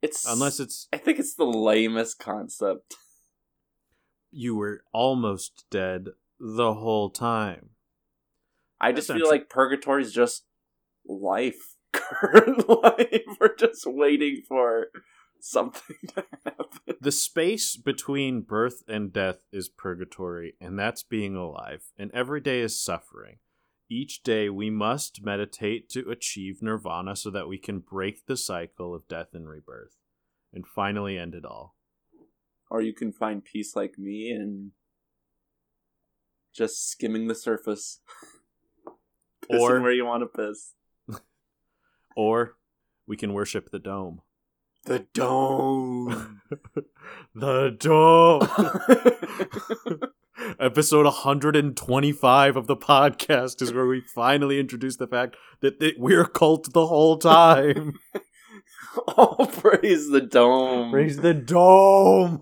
It's 0.00 0.26
Unless 0.26 0.60
it's 0.60 0.88
I 0.92 0.96
think 0.96 1.18
it's 1.18 1.34
the 1.34 1.44
lamest 1.44 2.18
concept. 2.18 2.96
you 4.32 4.56
were 4.56 4.82
almost 4.92 5.64
dead 5.70 6.08
the 6.40 6.74
whole 6.74 7.10
time. 7.10 7.70
I 8.80 8.90
just 8.90 9.12
feel 9.12 9.28
like 9.28 9.48
purgatory 9.48 10.02
is 10.02 10.12
just 10.12 10.44
life, 11.06 11.76
current 11.92 12.68
life. 12.68 13.36
We're 13.40 13.54
just 13.54 13.86
waiting 13.86 14.42
for 14.48 14.88
something 15.38 15.96
to 16.14 16.24
happen. 16.44 16.96
The 17.00 17.12
space 17.12 17.76
between 17.76 18.40
birth 18.40 18.82
and 18.88 19.12
death 19.12 19.44
is 19.52 19.68
purgatory, 19.68 20.54
and 20.60 20.76
that's 20.76 21.04
being 21.04 21.36
alive. 21.36 21.92
And 21.96 22.10
every 22.12 22.40
day 22.40 22.60
is 22.60 22.80
suffering. 22.80 23.36
Each 23.92 24.22
day 24.22 24.48
we 24.48 24.70
must 24.70 25.22
meditate 25.22 25.90
to 25.90 26.08
achieve 26.08 26.62
nirvana 26.62 27.14
so 27.14 27.28
that 27.28 27.46
we 27.46 27.58
can 27.58 27.80
break 27.80 28.24
the 28.24 28.38
cycle 28.38 28.94
of 28.94 29.06
death 29.06 29.34
and 29.34 29.46
rebirth 29.46 29.98
and 30.50 30.66
finally 30.66 31.18
end 31.18 31.34
it 31.34 31.44
all. 31.44 31.76
Or 32.70 32.80
you 32.80 32.94
can 32.94 33.12
find 33.12 33.44
peace 33.44 33.76
like 33.76 33.98
me 33.98 34.30
and 34.30 34.70
just 36.54 36.88
skimming 36.88 37.28
the 37.28 37.34
surface. 37.34 38.00
Pissing 39.50 39.60
Or- 39.60 39.80
where 39.82 39.92
you 39.92 40.06
want 40.06 40.22
to 40.22 40.26
piss. 40.26 40.72
Or 42.16 42.56
we 43.06 43.18
can 43.18 43.34
worship 43.34 43.70
the 43.70 43.78
dome. 43.78 44.22
The 44.84 45.06
dome. 45.14 46.42
the 47.36 47.76
dome! 47.78 48.48
Episode 50.58 51.04
125 51.04 52.56
of 52.56 52.66
the 52.66 52.76
podcast 52.76 53.62
is 53.62 53.72
where 53.72 53.86
we 53.86 54.00
finally 54.00 54.58
introduce 54.58 54.96
the 54.96 55.06
fact 55.06 55.36
that, 55.60 55.78
that 55.78 56.00
we're 56.00 56.22
a 56.22 56.28
cult 56.28 56.72
the 56.72 56.88
whole 56.88 57.16
time. 57.16 58.00
oh, 59.16 59.48
praise 59.52 60.10
the 60.10 60.20
dome. 60.20 60.90
Praise 60.90 61.18
the 61.18 61.34
dome. 61.34 62.40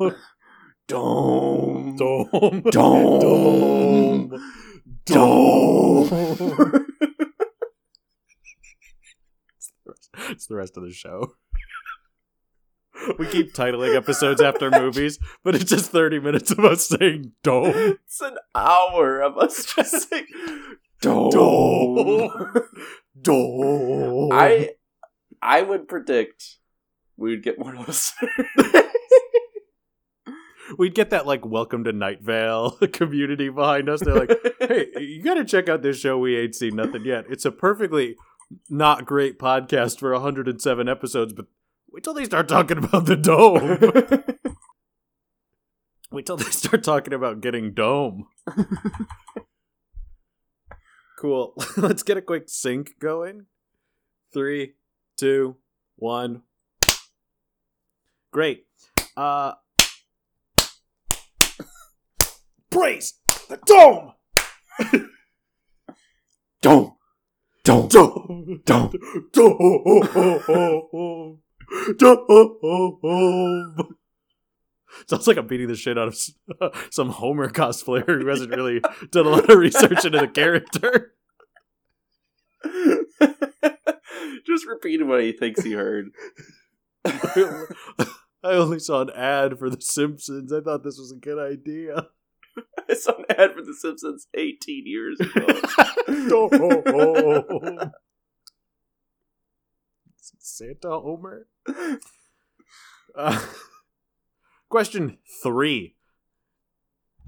dome. 0.89 1.97
Dome. 1.97 2.63
Dome. 2.71 4.31
Dome. 5.05 6.09
it's 10.31 10.47
the 10.47 10.57
rest 10.57 10.79
of 10.79 10.85
the 10.85 10.93
show. 10.93 11.35
We 13.19 13.27
keep 13.27 13.55
titling 13.55 13.97
episodes 13.97 14.41
after 14.41 14.71
movies, 14.71 15.19
but 15.43 15.55
it's 15.55 15.71
just 15.71 15.91
30 15.91 16.21
minutes 16.21 16.51
of 16.51 16.61
us 16.61 16.89
saying 16.89 17.33
dome. 17.43 17.99
It's 18.05 18.21
an 18.21 18.37
hour 18.55 19.21
of 19.21 19.39
us 19.39 19.65
just 19.75 20.09
saying 20.09 20.27
dome. 21.01 21.31
Dome. 21.31 22.53
Dome. 23.21 24.33
I 24.33 24.71
I 25.43 25.63
would 25.63 25.89
predict 25.89 26.59
we 27.17 27.31
would 27.31 27.43
get 27.43 27.59
more 27.59 27.75
listeners. 27.77 28.31
We'd 30.79 30.95
get 30.95 31.11
that 31.11 31.27
like 31.27 31.45
welcome 31.45 31.85
to 31.85 31.93
Night 31.93 32.23
Vale 32.23 32.71
community 32.93 33.49
behind 33.49 33.89
us. 33.89 34.01
They're 34.01 34.15
like, 34.15 34.31
hey, 34.61 34.87
you 35.01 35.23
gotta 35.23 35.45
check 35.45 35.69
out 35.69 35.83
this 35.83 35.99
show 35.99 36.19
we 36.19 36.37
ain't 36.37 36.55
seen 36.55 36.77
nothing 36.77 37.05
yet. 37.05 37.25
It's 37.29 37.45
a 37.45 37.51
perfectly 37.51 38.17
not 38.69 39.05
great 39.05 39.39
podcast 39.39 39.99
for 39.99 40.13
107 40.13 40.89
episodes, 40.89 41.33
but 41.33 41.47
wait 41.93 42.05
till 42.05 42.15
they 42.15 42.25
start 42.25 42.49
talking 42.49 42.79
about 42.79 43.07
the 43.07 43.17
dome. 43.17 43.79
wait 46.11 46.27
till 46.27 46.37
they 46.37 46.51
start 46.51 46.83
talking 46.83 47.13
about 47.13 47.41
getting 47.41 47.75
dome. 47.75 48.27
cool. 51.19 51.55
Let's 51.77 52.03
get 52.03 52.17
a 52.17 52.23
quick 52.23 52.45
sync 52.49 52.93
going. 53.01 53.47
Three, 54.33 54.75
two, 55.17 55.57
one. 55.97 56.43
Great. 58.33 58.67
Uh 59.17 59.55
Praise 62.71 63.15
the 63.49 63.59
dome! 63.67 64.13
dome. 66.63 66.93
Dome. 67.65 67.89
Dome! 67.89 68.63
Dome. 68.65 68.93
Dome! 69.33 71.41
Sounds 75.07 75.27
like 75.27 75.37
I'm 75.37 75.47
beating 75.47 75.69
the 75.69 75.77
shit 75.77 75.99
out 75.99 76.09
of 76.09 76.83
some 76.91 77.11
Homer 77.11 77.49
cosplayer 77.49 78.21
who 78.21 78.27
hasn't 78.27 78.55
really 78.55 78.81
done 79.11 79.27
a 79.27 79.31
lot 79.31 79.51
of 79.51 79.59
research 79.59 80.05
into 80.05 80.19
the 80.19 80.29
character. 80.29 81.15
Just 84.47 84.67
repeat 84.67 85.05
what 85.07 85.23
he 85.23 85.33
thinks 85.33 85.63
he 85.63 85.73
heard. 85.73 86.11
I 87.05 87.67
only 88.45 88.79
saw 88.79 89.03
an 89.03 89.11
ad 89.11 89.59
for 89.59 89.71
The 89.71 89.81
Simpsons. 89.81 90.53
I 90.53 90.61
thought 90.61 90.83
this 90.83 90.99
was 90.99 91.13
a 91.13 91.17
good 91.17 91.39
idea. 91.39 92.09
I 92.89 92.95
saw 92.95 93.17
an 93.17 93.25
ad 93.29 93.53
for 93.53 93.63
The 93.63 93.75
Simpsons 93.75 94.27
18 94.35 94.87
years 94.87 95.21
ago. 95.21 95.47
Santa 100.39 101.01
Homer? 101.01 101.47
Uh, 103.13 103.45
question 104.69 105.19
three 105.43 105.97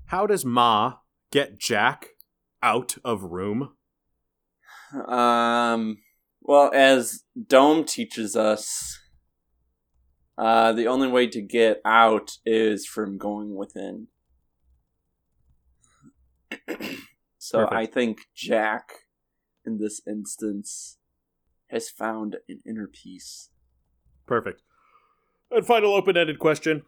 How 0.07 0.27
does 0.29 0.45
Ma 0.45 0.99
get 1.33 1.59
Jack 1.59 2.11
out 2.63 2.97
of 3.05 3.25
room? 3.25 3.73
Um, 5.09 5.99
well, 6.41 6.71
as 6.73 7.25
Dome 7.49 7.85
teaches 7.85 8.37
us, 8.37 9.01
uh, 10.39 10.73
the 10.73 10.87
only 10.87 11.09
way 11.09 11.27
to 11.29 11.41
get 11.41 11.81
out 11.85 12.39
is 12.45 12.87
from 12.87 13.19
going 13.19 13.55
within. 13.55 14.09
so 17.39 17.59
Perfect. 17.59 17.73
I 17.73 17.87
think 17.87 18.21
Jack, 18.35 18.93
in 19.65 19.79
this 19.79 20.01
instance, 20.07 20.99
has 21.73 21.89
found 21.89 22.37
an 22.49 22.61
inner 22.65 22.87
peace. 22.87 23.51
Perfect. 24.27 24.63
And 25.51 25.67
final 25.67 25.95
open 25.95 26.17
ended 26.17 26.39
question. 26.39 26.83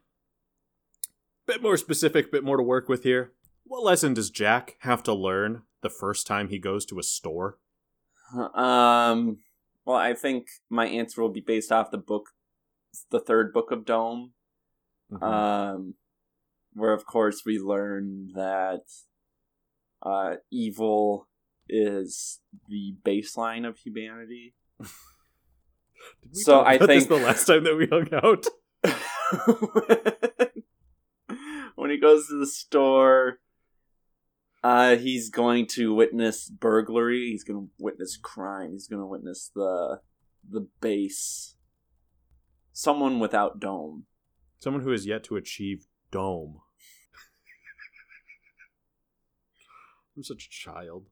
Bit 1.47 1.63
more 1.63 1.77
specific, 1.77 2.31
bit 2.31 2.45
more 2.45 2.57
to 2.57 2.63
work 2.63 2.89
with 2.89 3.03
here. 3.03 3.33
What 3.65 3.83
lesson 3.83 4.15
does 4.15 4.31
Jack 4.31 4.77
have 4.81 5.03
to 5.05 5.13
learn 5.15 5.63
the 5.81 5.91
first 5.91 6.27
time 6.27 6.49
he 6.49 6.59
goes 6.59 6.85
to 6.87 6.99
a 6.99 7.03
store? 7.03 7.59
Um, 8.55 9.39
well, 9.85 9.97
I 9.97 10.15
think 10.15 10.47
my 10.71 10.87
answer 10.87 11.21
will 11.21 11.31
be 11.33 11.41
based 11.41 11.73
off 11.73 11.91
the 11.91 11.99
book, 11.99 12.31
the 13.11 13.21
third 13.21 13.53
book 13.53 13.71
of 13.71 13.85
Dome. 13.85 14.33
Mhm. 15.13 15.23
um, 15.23 15.95
where 16.73 16.93
of 16.95 17.05
course 17.05 17.45
we 17.45 17.59
learn 17.59 18.33
that 18.35 18.85
uh, 20.03 20.37
evil 20.51 21.29
is 21.69 22.41
the 22.69 22.97
baseline 23.05 23.69
of 23.69 23.79
humanity. 23.79 24.55
Did 24.81 26.33
we 26.35 26.41
so 26.41 26.65
I 26.65 26.79
think- 26.79 27.09
the 27.09 27.17
last 27.17 27.47
time 27.47 27.65
that 27.65 27.77
we 27.77 27.87
hung 27.87 28.09
out. 28.13 28.47
when 31.77 31.91
he 31.91 31.99
goes 31.99 32.27
to 32.29 32.39
the 32.39 32.47
store, 32.47 33.41
uh, 34.63 34.97
he's 34.97 35.31
going 35.31 35.67
to 35.67 35.95
witness 35.95 36.49
burglary. 36.49 37.31
He's 37.31 37.45
going 37.45 37.67
to 37.67 37.71
witness 37.79 38.17
crime. 38.17 38.73
He's 38.73 38.89
going 38.89 39.01
to 39.01 39.07
witness 39.07 39.51
the 39.55 40.01
the 40.49 40.67
base. 40.81 41.57
Someone 42.73 43.21
without 43.21 43.61
dome. 43.61 44.07
Someone 44.59 44.83
who 44.83 44.91
has 44.91 45.07
yet 45.07 45.23
to 45.25 45.37
achieve 45.37 45.87
dome. 46.11 46.57
I'm 50.17 50.23
such 50.23 50.47
a 50.47 50.51
child. 50.51 51.07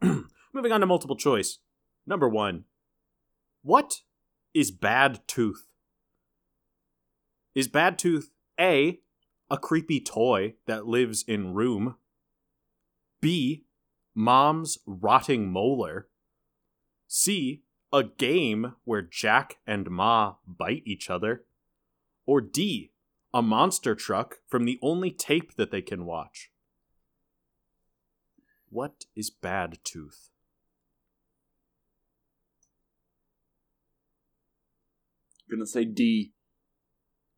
Moving 0.52 0.72
on 0.72 0.80
to 0.80 0.86
multiple 0.86 1.16
choice. 1.16 1.58
Number 2.08 2.28
one. 2.28 2.64
What 3.60 4.00
is 4.54 4.70
bad 4.70 5.20
tooth? 5.28 5.68
Is 7.54 7.68
bad 7.68 7.98
tooth 7.98 8.30
A, 8.58 9.00
a 9.50 9.58
creepy 9.58 10.00
toy 10.00 10.54
that 10.66 10.86
lives 10.86 11.22
in 11.28 11.52
room? 11.52 11.96
B, 13.20 13.66
mom's 14.14 14.78
rotting 14.86 15.52
molar? 15.52 16.08
C, 17.06 17.64
a 17.92 18.04
game 18.04 18.72
where 18.84 19.02
Jack 19.02 19.58
and 19.66 19.90
Ma 19.90 20.36
bite 20.46 20.84
each 20.86 21.10
other? 21.10 21.44
Or 22.24 22.40
D, 22.40 22.90
a 23.34 23.42
monster 23.42 23.94
truck 23.94 24.36
from 24.46 24.64
the 24.64 24.78
only 24.80 25.10
tape 25.10 25.56
that 25.56 25.70
they 25.70 25.82
can 25.82 26.06
watch? 26.06 26.52
What 28.70 29.04
is 29.14 29.28
Bad 29.28 29.78
Tooth? 29.84 30.30
Gonna 35.50 35.66
say 35.66 35.84
D. 35.84 36.32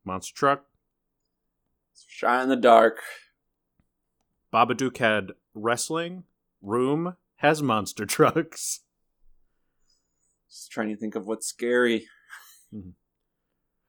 Monster 0.04 0.34
truck. 0.34 0.64
Shine 2.08 2.44
in 2.44 2.48
the 2.48 2.56
dark. 2.56 3.00
Babadook 4.52 4.96
had 4.98 5.32
wrestling. 5.54 6.24
Room 6.62 7.16
has 7.36 7.62
monster 7.62 8.06
trucks. 8.06 8.80
Just 10.48 10.70
trying 10.72 10.88
to 10.88 10.96
think 10.96 11.14
of 11.14 11.26
what's 11.26 11.46
scary. 11.46 12.08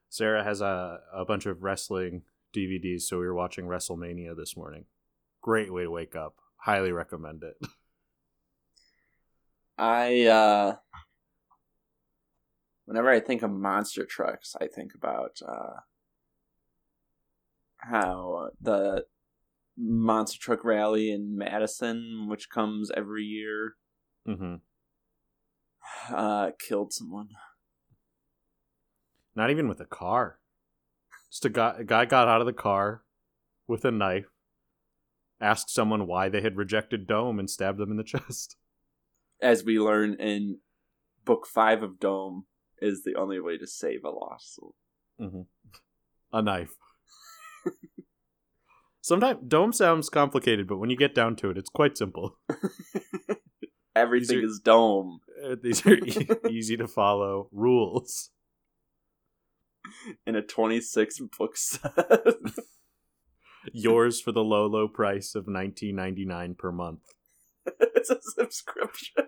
Sarah 0.09 0.43
has 0.43 0.61
a, 0.61 0.99
a 1.13 1.25
bunch 1.25 1.45
of 1.45 1.63
wrestling 1.63 2.23
DVDs, 2.53 3.01
so 3.01 3.17
we 3.17 3.25
were 3.25 3.33
watching 3.33 3.65
WrestleMania 3.65 4.35
this 4.35 4.55
morning. 4.55 4.85
Great 5.41 5.73
way 5.73 5.83
to 5.83 5.91
wake 5.91 6.15
up. 6.15 6.35
Highly 6.57 6.91
recommend 6.91 7.43
it. 7.43 7.55
I 9.77 10.25
uh 10.25 10.75
whenever 12.91 13.09
I 13.09 13.21
think 13.21 13.41
of 13.41 13.49
monster 13.51 14.05
trucks, 14.05 14.53
I 14.59 14.67
think 14.67 14.93
about 14.93 15.39
uh 15.47 15.79
how 17.77 18.49
the 18.59 19.05
monster 19.77 20.37
truck 20.37 20.65
rally 20.65 21.09
in 21.09 21.37
Madison, 21.37 22.27
which 22.27 22.49
comes 22.49 22.91
every 22.91 23.23
year, 23.23 23.75
hmm 24.25 24.55
uh 26.13 26.51
killed 26.59 26.91
someone. 26.91 27.29
Not 29.37 29.49
even 29.51 29.69
with 29.69 29.79
a 29.79 29.85
car. 29.85 30.39
Just 31.29 31.45
a 31.45 31.49
guy, 31.49 31.75
a 31.77 31.83
guy 31.85 32.03
got 32.03 32.27
out 32.27 32.41
of 32.41 32.45
the 32.45 32.51
car 32.51 33.03
with 33.69 33.85
a 33.85 33.91
knife, 33.91 34.33
asked 35.39 35.69
someone 35.69 36.07
why 36.07 36.27
they 36.27 36.41
had 36.41 36.57
rejected 36.57 37.07
Dome, 37.07 37.39
and 37.39 37.49
stabbed 37.49 37.79
them 37.79 37.91
in 37.91 37.95
the 37.95 38.03
chest. 38.19 38.57
As 39.41 39.63
we 39.63 39.79
learn 39.79 40.15
in 40.15 40.59
book 41.23 41.47
five 41.47 41.83
of 41.83 41.97
Dome, 41.97 42.47
is 42.81 43.03
the 43.03 43.15
only 43.15 43.39
way 43.39 43.57
to 43.57 43.67
save 43.67 44.03
a 44.03 44.09
lost 44.09 44.55
soul. 44.55 44.75
hmm 45.19 45.41
A 46.33 46.41
knife. 46.41 46.73
Sometimes 49.01 49.39
Dome 49.47 49.73
sounds 49.73 50.09
complicated, 50.09 50.67
but 50.67 50.77
when 50.77 50.89
you 50.89 50.97
get 50.97 51.15
down 51.15 51.35
to 51.37 51.49
it, 51.49 51.57
it's 51.57 51.69
quite 51.69 51.97
simple. 51.97 52.37
Everything 53.95 54.39
are- 54.39 54.43
is 54.45 54.59
Dome. 54.59 55.19
Uh, 55.43 55.55
These 55.59 55.83
are 55.87 55.95
e- 55.95 56.27
easy 56.51 56.77
to 56.77 56.87
follow 56.87 57.49
rules. 57.51 58.29
in 60.27 60.35
a 60.35 60.41
26 60.43 61.19
book 61.35 61.57
set. 61.57 61.81
Yours 63.73 64.21
for 64.21 64.31
the 64.31 64.43
low, 64.43 64.67
low 64.67 64.87
price 64.87 65.33
of 65.33 65.47
nineteen 65.47 65.95
ninety 65.95 66.25
nine 66.25 66.53
per 66.53 66.71
month. 66.71 66.99
it's 67.65 68.11
a 68.11 68.19
subscription. 68.21 69.25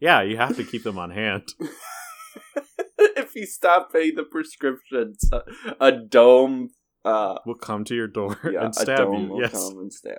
Yeah, 0.00 0.22
you 0.22 0.36
have 0.38 0.56
to 0.56 0.64
keep 0.64 0.82
them 0.82 0.98
on 0.98 1.10
hand. 1.10 1.48
if 2.98 3.34
you 3.34 3.46
stop 3.46 3.92
paying 3.92 4.14
the 4.16 4.22
prescriptions, 4.22 5.30
a, 5.32 5.42
a 5.80 5.92
dome, 5.92 6.70
uh, 7.04 7.38
Will 7.46 7.54
come 7.54 7.84
to 7.84 7.94
your 7.94 8.06
door 8.08 8.38
yeah, 8.52 8.60
and 8.64 8.70
a 8.70 8.80
stab 8.80 8.96
dome 8.98 9.22
you. 9.24 9.28
will 9.30 9.40
Yes, 9.40 9.52
come 9.52 9.78
and 9.78 9.92
stab. 9.92 10.18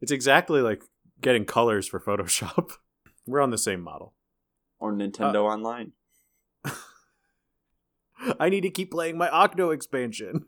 it's 0.00 0.12
exactly 0.12 0.60
like 0.60 0.82
getting 1.20 1.44
colors 1.44 1.86
for 1.88 2.00
Photoshop. 2.00 2.72
We're 3.26 3.40
on 3.42 3.50
the 3.50 3.58
same 3.58 3.80
model. 3.82 4.14
Or 4.78 4.92
Nintendo 4.92 5.34
Uh, 5.36 5.42
Online. 5.44 5.92
I 8.40 8.48
need 8.48 8.62
to 8.62 8.70
keep 8.70 8.90
playing 8.90 9.16
my 9.16 9.28
Octo 9.30 9.70
expansion. 9.70 10.46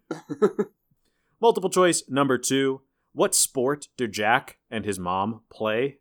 Multiple 1.40 1.70
choice 1.70 2.02
number 2.08 2.36
two. 2.36 2.82
What 3.12 3.34
sport 3.34 3.88
do 3.96 4.06
Jack 4.08 4.58
and 4.70 4.84
his 4.84 4.98
mom 4.98 5.42
play? 5.50 5.98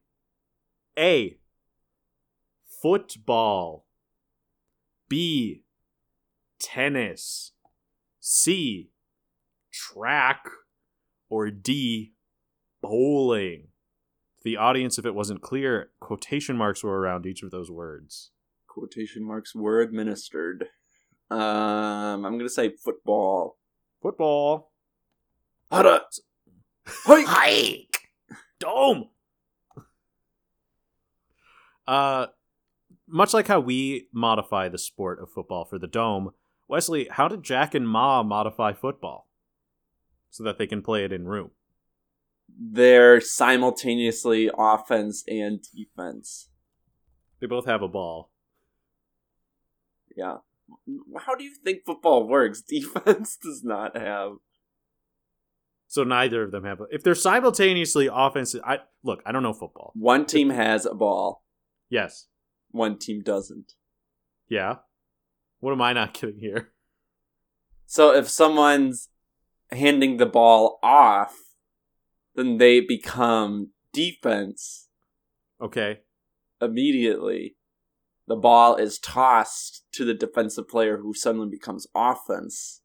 A. 0.98 1.38
Football. 2.82 3.86
B. 5.08 5.64
Tennis. 6.60 7.52
C. 8.20 8.92
Track. 9.72 10.46
Or 11.30 11.50
D. 11.52 12.14
Bowling. 12.82 13.68
The 14.44 14.56
audience, 14.56 14.98
if 14.98 15.06
it 15.06 15.14
wasn't 15.14 15.42
clear, 15.42 15.90
quotation 16.00 16.56
marks 16.56 16.84
were 16.84 16.98
around 16.98 17.26
each 17.26 17.44
of 17.44 17.52
those 17.52 17.70
words. 17.70 18.32
Quotation 18.68 19.24
marks 19.24 19.54
were 19.54 19.82
administered. 19.82 20.68
Um, 21.30 22.26
I'm 22.26 22.38
gonna 22.38 22.48
say 22.50 22.70
football. 22.70 23.58
Football. 24.02 24.72
Hada. 25.72 26.02
Hoi! 26.88 27.24
Hike! 27.26 28.00
Dome! 28.60 29.10
Uh, 31.88 32.28
much 33.10 33.34
like 33.34 33.48
how 33.48 33.60
we 33.60 34.08
modify 34.14 34.70
the 34.70 34.78
sport 34.78 35.22
of 35.22 35.32
football 35.32 35.66
for 35.66 35.80
the 35.80 35.88
dome, 35.88 36.32
Wesley, 36.68 37.08
how 37.12 37.28
did 37.28 37.44
Jack 37.44 37.74
and 37.74 37.88
Ma 37.88 38.24
modify 38.24 38.74
football 38.74 39.28
so 40.30 40.44
that 40.44 40.58
they 40.58 40.68
can 40.68 40.82
play 40.82 41.04
it 41.04 41.12
in 41.12 41.26
room? 41.26 41.52
They're 42.48 43.22
simultaneously 43.22 44.50
offense 44.58 45.24
and 45.28 45.64
defense. 45.76 46.50
They 47.40 47.48
both 47.48 47.66
have 47.66 47.82
a 47.82 47.88
ball. 47.88 48.32
Yeah. 50.16 50.38
How 51.18 51.36
do 51.36 51.44
you 51.44 51.56
think 51.64 51.86
football 51.86 52.28
works? 52.28 52.62
Defense 52.68 53.38
does 53.42 53.64
not 53.64 53.96
have. 53.96 54.34
So 55.88 56.04
neither 56.04 56.44
of 56.44 56.52
them 56.52 56.66
have. 56.66 56.82
A, 56.82 56.86
if 56.92 57.04
they're 57.04 57.16
simultaneously 57.16 58.10
offensive, 58.12 58.62
I 58.64 58.80
look. 59.04 59.24
I 59.26 59.32
don't 59.32 59.42
know 59.42 59.54
football. 59.54 59.92
One 59.96 60.26
team 60.26 60.50
has 60.50 60.86
a 60.86 60.94
ball, 60.94 61.44
Yes. 61.90 62.28
One 62.72 62.98
team 62.98 63.22
doesn't. 63.22 63.74
Yeah. 64.48 64.76
What 65.60 65.72
am 65.72 65.82
I 65.82 65.94
not 65.94 66.14
getting 66.20 66.40
here? 66.40 66.72
So 67.86 68.14
if 68.14 68.30
someone's 68.30 69.10
handing 69.72 70.18
the 70.18 70.26
ball 70.26 70.80
off, 70.84 71.36
then 72.36 72.58
they 72.58 72.80
become 72.80 73.72
defense 73.94 74.88
Okay. 75.62 76.00
immediately. 76.62 77.56
The 78.28 78.36
ball 78.36 78.76
is 78.76 79.00
tossed 79.00 79.84
to 79.94 80.06
the 80.06 80.14
defensive 80.14 80.68
player 80.68 81.00
who 81.00 81.14
suddenly 81.16 81.50
becomes 81.50 81.88
offense. 81.96 82.82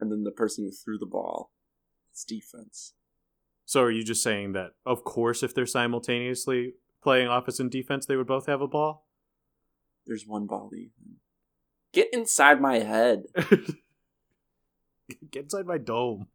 And 0.00 0.10
then 0.10 0.24
the 0.24 0.32
person 0.32 0.64
who 0.64 0.72
threw 0.72 0.98
the 0.98 1.06
ball 1.06 1.52
is 2.12 2.24
defense. 2.24 2.94
So 3.64 3.80
are 3.82 3.90
you 3.92 4.02
just 4.04 4.22
saying 4.22 4.52
that, 4.54 4.72
of 4.84 5.04
course, 5.04 5.44
if 5.44 5.54
they're 5.54 5.66
simultaneously 5.66 6.74
playing 7.02 7.28
offense 7.28 7.60
and 7.60 7.70
defense, 7.70 8.06
they 8.06 8.16
would 8.16 8.26
both 8.26 8.46
have 8.46 8.60
a 8.60 8.68
ball? 8.68 9.06
There's 10.06 10.26
one 10.26 10.46
ball 10.46 10.70
even. 10.74 11.16
Get 11.92 12.08
inside 12.12 12.60
my 12.60 12.78
head. 12.78 13.24
Get 15.30 15.44
inside 15.44 15.66
my 15.66 15.78
dome. 15.78 16.28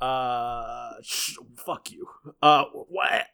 Uh, 0.00 0.94
sh- 1.02 1.36
fuck 1.56 1.90
you. 1.90 2.08
Uh, 2.42 2.64
what? 2.72 3.26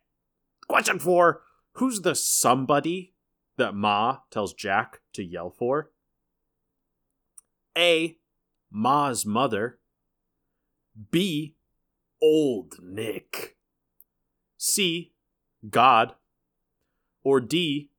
Question 0.69 0.99
four: 0.99 1.43
Who's 1.73 2.03
the 2.03 2.15
somebody 2.15 3.15
that 3.57 3.75
Ma 3.75 4.19
tells 4.31 4.53
Jack 4.53 5.01
to 5.15 5.25
yell 5.25 5.51
for? 5.51 5.91
A. 7.77 8.19
Ma's 8.71 9.25
mother. 9.25 9.79
B. 11.11 11.57
Old 12.23 12.77
Nick. 12.83 13.57
C. 14.57 15.13
God. 15.69 16.15
Or 17.23 17.41
D. 17.41 17.91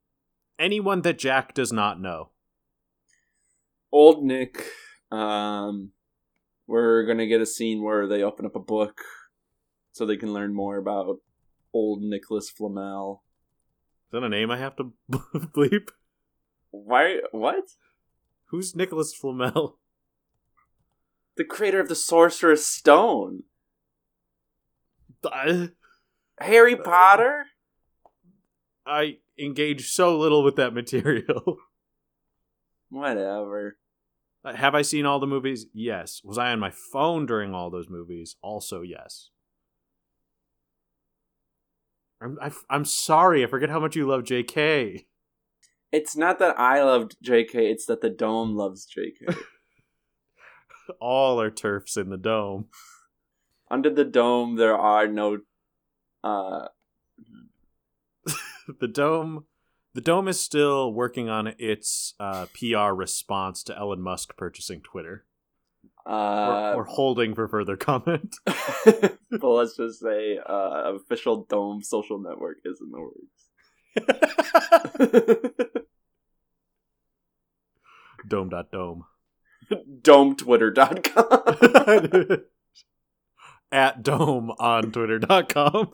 Anyone 0.58 1.02
that 1.02 1.20
Jack 1.20 1.54
does 1.54 1.72
not 1.72 2.00
know. 2.00 2.30
Old 3.92 4.24
Nick, 4.24 4.66
um, 5.12 5.92
we're 6.66 7.04
gonna 7.06 7.28
get 7.28 7.42
a 7.42 7.46
scene 7.46 7.84
where 7.84 8.08
they 8.08 8.24
open 8.24 8.46
up 8.46 8.56
a 8.56 8.60
book 8.60 9.02
so 9.92 10.06
they 10.06 10.16
can 10.16 10.34
learn 10.34 10.54
more 10.54 10.78
about 10.78 11.18
old 11.74 12.02
Nicholas 12.02 12.50
Flamel. 12.50 13.24
Is 14.08 14.12
that 14.14 14.24
a 14.24 14.30
name 14.30 14.50
I 14.50 14.58
have 14.58 14.76
to 14.78 14.94
bleep? 15.12 15.90
Why? 16.72 17.20
What? 17.32 17.72
Who's 18.46 18.76
Nicholas 18.76 19.14
Flamel? 19.14 19.78
The 21.36 21.44
creator 21.44 21.80
of 21.80 21.90
the 21.90 21.96
Sorcerer's 21.96 22.66
Stone, 22.66 23.44
I, 25.26 25.70
Harry 26.40 26.76
Potter. 26.76 27.46
I 28.92 29.18
engage 29.40 29.90
so 29.90 30.18
little 30.18 30.44
with 30.44 30.58
that 30.58 30.74
material. 30.82 31.58
Whatever. 32.90 33.78
Have 34.44 34.76
I 34.76 34.82
seen 34.82 35.06
all 35.06 35.20
the 35.20 35.28
movies? 35.28 35.68
Yes. 35.74 36.22
Was 36.24 36.38
I 36.38 36.52
on 36.52 36.60
my 36.60 36.72
phone 36.72 37.26
during 37.26 37.54
all 37.54 37.70
those 37.70 37.90
movies? 37.90 38.36
Also, 38.42 38.82
yes. 38.82 39.30
I'm 42.22 42.38
I, 42.42 42.52
I'm 42.70 42.86
sorry. 42.86 43.44
I 43.44 43.48
forget 43.48 43.70
how 43.70 43.80
much 43.80 43.96
you 43.96 44.08
love 44.08 44.24
J.K. 44.24 45.06
It's 45.92 46.16
not 46.16 46.40
that 46.40 46.60
I 46.60 46.84
loved 46.84 47.18
J.K. 47.22 47.70
It's 47.70 47.86
that 47.86 48.02
the 48.02 48.10
Dome 48.10 48.56
loves 48.56 48.86
J.K. 48.86 49.36
All 51.00 51.40
are 51.40 51.52
TERFs 51.52 51.98
in 51.98 52.10
the 52.10 52.18
dome. 52.18 52.68
Under 53.70 53.90
the 53.90 54.04
dome, 54.04 54.56
there 54.58 54.78
are 54.78 55.08
no. 55.08 55.40
Uh, 56.24 56.68
the 58.80 58.88
dome, 58.88 59.46
the 59.94 60.02
dome 60.02 60.28
is 60.28 60.40
still 60.40 60.92
working 60.94 61.30
on 61.30 61.54
its 61.58 62.14
uh, 62.20 62.46
PR 62.54 62.92
response 62.94 63.64
to 63.64 63.76
Elon 63.78 64.02
Musk 64.02 64.36
purchasing 64.38 64.82
Twitter. 64.82 65.26
uh, 66.06 66.74
we're, 66.76 66.78
we're 66.78 66.84
holding 66.86 67.34
for 67.36 67.48
further 67.48 67.76
comment. 67.78 68.36
but 68.46 69.44
let's 69.44 69.76
just 69.78 70.00
say 70.00 70.38
uh, 70.38 70.94
official 70.96 71.46
Dome 71.50 71.82
social 71.84 72.20
network 72.20 72.58
is 72.66 72.80
in 72.82 72.92
the 72.92 73.02
works. 73.02 73.18
dome 78.28 78.50
dot 78.50 78.72
dome. 78.72 79.04
DomeTwitter.com. 80.02 82.38
At 83.72 84.04
dome 84.04 84.52
on 84.60 84.92
twitter.com. 84.92 85.92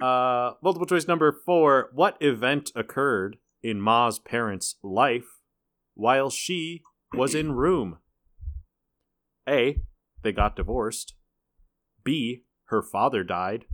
Uh, 0.00 0.52
multiple 0.62 0.86
choice 0.86 1.08
number 1.08 1.32
four. 1.32 1.90
What 1.92 2.16
event 2.20 2.70
occurred 2.74 3.38
in 3.62 3.80
Ma's 3.80 4.18
parents' 4.18 4.76
life 4.82 5.40
while 5.94 6.30
she 6.30 6.82
was 7.14 7.34
in 7.34 7.52
room? 7.52 7.98
A. 9.48 9.80
They 10.22 10.32
got 10.32 10.56
divorced. 10.56 11.14
B. 12.04 12.44
Her 12.66 12.82
father 12.82 13.22
died. 13.24 13.64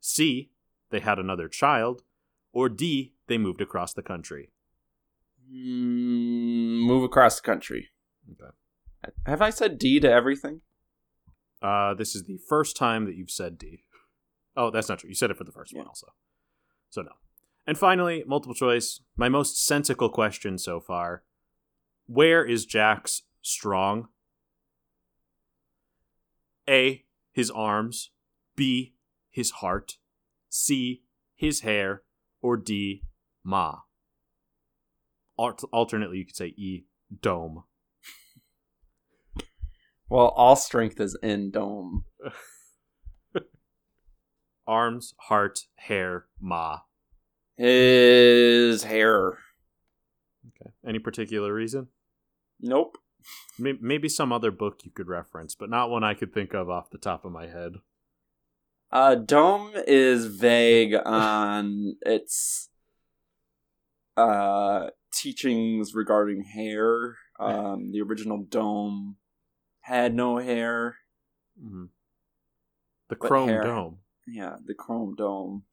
C. 0.00 0.50
They 0.90 1.00
had 1.00 1.18
another 1.18 1.48
child. 1.48 2.02
Or 2.52 2.68
D. 2.68 3.14
They 3.26 3.38
moved 3.38 3.60
across 3.60 3.92
the 3.94 4.02
country. 4.02 4.50
Mm, 5.52 6.86
move 6.86 7.04
across 7.04 7.40
the 7.40 7.46
country. 7.46 7.90
Okay. 8.30 8.50
Have 9.26 9.42
I 9.42 9.50
said 9.50 9.78
D 9.78 10.00
to 10.00 10.10
everything? 10.10 10.62
Uh, 11.62 11.94
this 11.94 12.14
is 12.14 12.24
the 12.24 12.38
first 12.48 12.76
time 12.76 13.04
that 13.06 13.14
you've 13.14 13.30
said 13.30 13.58
D. 13.58 13.84
Oh, 14.56 14.70
that's 14.70 14.88
not 14.88 15.00
true. 15.00 15.08
You 15.08 15.14
said 15.14 15.30
it 15.30 15.36
for 15.36 15.44
the 15.44 15.52
first 15.52 15.74
one 15.76 15.86
also. 15.86 16.08
So 16.90 17.02
no. 17.02 17.12
And 17.66 17.76
finally, 17.76 18.24
multiple 18.26 18.54
choice. 18.54 19.00
My 19.16 19.28
most 19.28 19.64
sensical 19.64 20.08
question 20.08 20.56
so 20.56 20.80
far. 20.80 21.24
Where 22.06 22.44
is 22.44 22.64
Jack's 22.64 23.22
strong? 23.42 24.08
A. 26.68 27.04
His 27.32 27.50
arms. 27.50 28.10
B. 28.54 28.94
His 29.30 29.50
heart. 29.50 29.98
C. 30.48 31.02
His 31.34 31.60
hair. 31.60 32.02
or 32.40 32.56
D. 32.56 33.02
Ma? 33.44 33.80
Alternately, 35.36 36.18
you 36.18 36.24
could 36.24 36.36
say 36.36 36.46
E. 36.56 36.84
Dome. 37.20 37.64
Well, 40.08 40.28
all 40.28 40.54
strength 40.56 41.00
is 41.00 41.18
in 41.22 41.50
dome. 41.50 42.04
Arms, 44.66 45.14
heart, 45.20 45.60
hair, 45.76 46.26
Ma. 46.40 46.80
His 47.56 48.84
hair. 48.84 49.38
Okay. 50.48 50.70
Any 50.86 50.98
particular 50.98 51.52
reason? 51.52 51.88
Nope. 52.60 52.98
Maybe 53.58 54.08
some 54.08 54.32
other 54.32 54.50
book 54.50 54.80
you 54.84 54.90
could 54.90 55.08
reference, 55.08 55.54
but 55.54 55.70
not 55.70 55.90
one 55.90 56.04
I 56.04 56.14
could 56.14 56.32
think 56.32 56.54
of 56.54 56.68
off 56.70 56.90
the 56.90 56.98
top 56.98 57.24
of 57.24 57.32
my 57.32 57.46
head. 57.46 57.76
Uh, 58.92 59.14
dome 59.16 59.72
is 59.86 60.26
vague 60.26 60.94
on 61.04 61.96
its 62.02 62.68
uh 64.16 64.88
teachings 65.12 65.94
regarding 65.94 66.44
hair. 66.44 67.16
Um, 67.38 67.90
the 67.92 68.00
original 68.00 68.44
dome 68.48 69.16
had 69.80 70.14
no 70.14 70.38
hair. 70.38 70.96
hmm 71.60 71.86
The 73.08 73.16
Chrome. 73.16 73.48
Dome. 73.48 73.98
Yeah, 74.26 74.56
the 74.64 74.74
chrome 74.74 75.14
dome, 75.14 75.64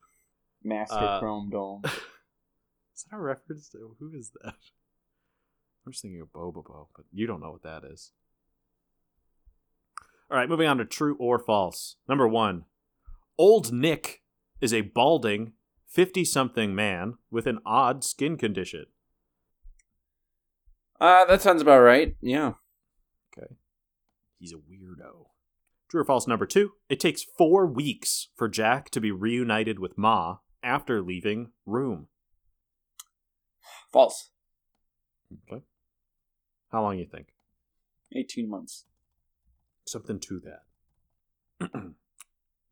master 0.63 0.95
Uh, 0.95 1.19
chrome 1.19 1.49
dome. 1.49 1.81
Is 2.95 3.05
that 3.09 3.17
a 3.17 3.19
reference 3.19 3.69
to 3.69 3.95
who 3.99 4.13
is 4.13 4.31
that? 4.41 4.53
I'm 5.85 5.91
just 5.91 6.03
thinking 6.03 6.21
of 6.21 6.27
Bobobo, 6.31 6.87
but 6.95 7.05
you 7.11 7.25
don't 7.25 7.41
know 7.41 7.51
what 7.51 7.63
that 7.63 7.83
is. 7.83 8.11
All 10.29 10.37
right, 10.37 10.47
moving 10.47 10.67
on 10.67 10.77
to 10.77 10.85
true 10.85 11.17
or 11.19 11.39
false. 11.39 11.95
Number 12.07 12.27
one, 12.27 12.65
Old 13.37 13.73
Nick 13.73 14.21
is 14.61 14.73
a 14.73 14.81
balding, 14.81 15.53
50 15.87 16.23
something 16.23 16.73
man 16.75 17.15
with 17.31 17.47
an 17.47 17.59
odd 17.65 18.03
skin 18.03 18.37
condition. 18.37 18.85
Uh, 21.01 21.25
that 21.25 21.41
sounds 21.41 21.61
about 21.61 21.81
right. 21.81 22.15
Yeah. 22.21 22.53
Okay. 23.37 23.55
He's 24.39 24.53
a 24.53 24.57
weirdo. 24.57 25.25
True 25.93 26.01
or 26.01 26.05
false 26.05 26.25
number 26.25 26.47
two, 26.47 26.71
it 26.89 26.99
takes 26.99 27.21
four 27.21 27.67
weeks 27.67 28.29
for 28.35 28.49
Jack 28.49 28.89
to 28.89 28.99
be 28.99 29.11
reunited 29.11 29.77
with 29.77 29.95
Ma 29.95 30.37
after 30.63 31.03
leaving 31.03 31.51
room. 31.67 32.07
False. 33.91 34.31
Okay. 35.31 35.61
How 36.71 36.81
long 36.81 36.97
you 36.97 37.05
think? 37.05 37.27
18 38.11 38.49
months. 38.49 38.85
something 39.85 40.19
to 40.21 40.41
that. 41.59 41.71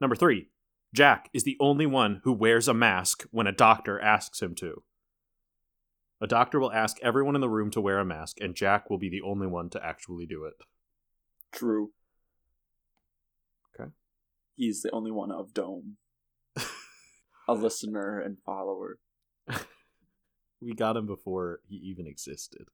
Number 0.02 0.16
three, 0.16 0.50
Jack 0.92 1.30
is 1.32 1.44
the 1.44 1.58
only 1.60 1.86
one 1.86 2.22
who 2.24 2.34
wears 2.34 2.68
a 2.68 2.74
mask 2.74 3.28
when 3.30 3.46
a 3.46 3.52
doctor 3.52 4.00
asks 4.00 4.42
him 4.42 4.56
to. 4.56 4.82
A 6.20 6.26
doctor 6.26 6.60
will 6.60 6.72
ask 6.72 6.98
everyone 7.04 7.36
in 7.36 7.42
the 7.42 7.50
room 7.50 7.70
to 7.70 7.82
wear 7.82 8.00
a 8.00 8.06
mask, 8.06 8.42
and 8.42 8.56
Jack 8.56 8.90
will 8.90 8.98
be 8.98 9.10
the 9.10 9.22
only 9.22 9.46
one 9.46 9.70
to 9.70 9.86
actually 9.86 10.26
do 10.26 10.44
it. 10.46 10.56
True. 11.52 11.92
He's 14.62 14.84
the 14.84 14.92
only 14.92 15.10
one 15.10 15.32
of 15.32 15.56
Dome. 15.56 15.98
a 17.48 17.54
listener 17.56 18.20
and 18.20 18.38
follower. 18.46 19.00
We 20.64 20.76
got 20.76 20.96
him 20.96 21.08
before 21.08 21.62
he 21.68 21.76
even 21.78 22.06
existed. 22.06 22.68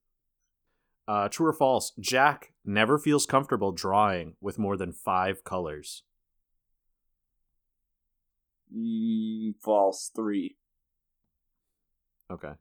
Uh, 1.07 1.29
true 1.29 1.47
or 1.47 1.53
false? 1.53 1.93
Jack 1.97 2.51
never 2.65 2.99
feels 2.99 3.25
comfortable 3.25 3.71
drawing 3.71 4.35
with 4.41 4.59
more 4.59 4.75
than 4.75 4.91
five 4.91 5.45
colors. 5.45 6.03
Mm, 8.75 9.53
false. 9.63 10.11
Three. 10.13 10.57
Okay. 12.29 12.55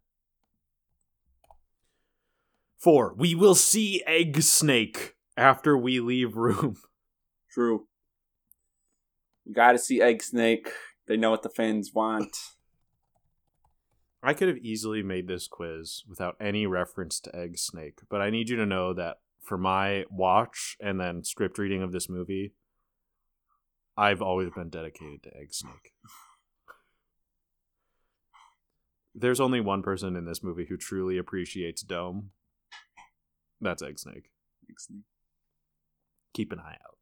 Four. 2.79 3.15
We 3.17 3.35
will 3.35 3.57
see 3.57 4.05
Egg 4.07 4.43
Snake 4.43 5.17
after 5.37 5.77
we 5.77 5.99
leave 5.99 6.37
room. 6.37 6.77
True. 7.51 7.89
We 9.46 9.52
gotta 9.52 9.78
see 9.78 10.02
Egg 10.02 10.22
Snake. 10.22 10.68
They 11.06 11.16
know 11.16 11.30
what 11.30 11.42
the 11.42 11.48
fans 11.48 11.92
want. 11.94 12.37
I 14.22 14.35
could 14.35 14.48
have 14.48 14.59
easily 14.59 15.02
made 15.04 15.28
this 15.28 15.46
quiz 15.46 16.02
without 16.09 16.37
any 16.40 16.66
reference 16.66 17.20
to 17.20 17.37
Egg 17.37 17.59
Snake, 17.59 18.00
but 18.11 18.20
I 18.20 18.30
need 18.30 18.48
you 18.48 18.56
to 18.56 18.66
know 18.66 18.92
that 18.92 19.18
for 19.40 19.56
my 19.56 20.04
watch 20.11 20.76
and 20.80 20.98
then 20.98 21.22
script 21.22 21.59
reading 21.59 21.82
of 21.82 21.92
this 21.92 22.09
movie, 22.09 22.52
I've 23.96 24.20
always 24.20 24.50
been 24.50 24.68
dedicated 24.68 25.22
to 25.22 25.37
Egg 25.37 25.54
Snake. 25.54 25.92
There's 29.14 29.40
only 29.40 29.61
one 29.61 29.82
person 29.82 30.16
in 30.16 30.24
this 30.24 30.42
movie 30.42 30.66
who 30.68 30.76
truly 30.76 31.16
appreciates 31.16 31.82
Dome. 31.82 32.30
That's 33.61 33.82
Egg 33.82 33.98
Snake. 33.98 34.30
Egg 34.68 34.80
Snake. 34.80 35.04
keep 36.35 36.52
an 36.52 36.59
eye 36.59 36.76
out. 36.85 36.95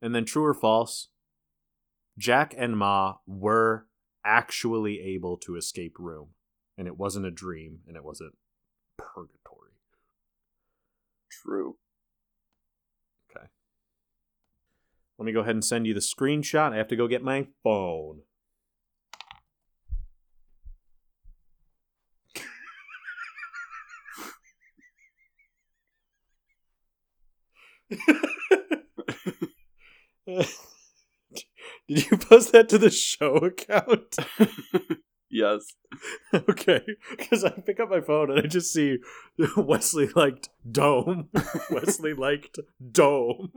And 0.00 0.14
then 0.14 0.24
true 0.24 0.44
or 0.44 0.54
false, 0.54 1.08
Jack 2.16 2.54
and 2.56 2.76
Ma 2.76 3.16
were 3.26 3.86
actually 4.24 5.00
able 5.00 5.36
to 5.38 5.56
escape 5.56 5.98
room. 5.98 6.28
And 6.76 6.86
it 6.86 6.96
wasn't 6.96 7.26
a 7.26 7.30
dream 7.30 7.80
and 7.86 7.96
it 7.96 8.04
wasn't 8.04 8.36
purgatory. 8.96 9.72
True. 11.30 11.76
Okay. 13.30 13.46
Let 15.18 15.26
me 15.26 15.32
go 15.32 15.40
ahead 15.40 15.54
and 15.54 15.64
send 15.64 15.86
you 15.86 15.94
the 15.94 16.00
screenshot. 16.00 16.72
I 16.72 16.76
have 16.76 16.88
to 16.88 16.96
go 16.96 17.08
get 17.08 17.22
my 17.22 17.48
phone. 17.64 18.22
Did 31.88 32.10
you 32.10 32.18
post 32.18 32.52
that 32.52 32.68
to 32.68 32.78
the 32.78 32.90
show 32.90 33.36
account? 33.36 34.16
Yes. 35.30 35.74
okay, 36.32 36.80
because 37.10 37.44
I 37.44 37.50
pick 37.50 37.80
up 37.80 37.90
my 37.90 38.00
phone 38.00 38.30
and 38.30 38.40
I 38.40 38.46
just 38.46 38.72
see 38.72 38.96
Wesley 39.58 40.08
liked 40.16 40.48
Dome. 40.70 41.28
Wesley 41.70 42.14
liked 42.14 42.58
Dome. 42.92 43.52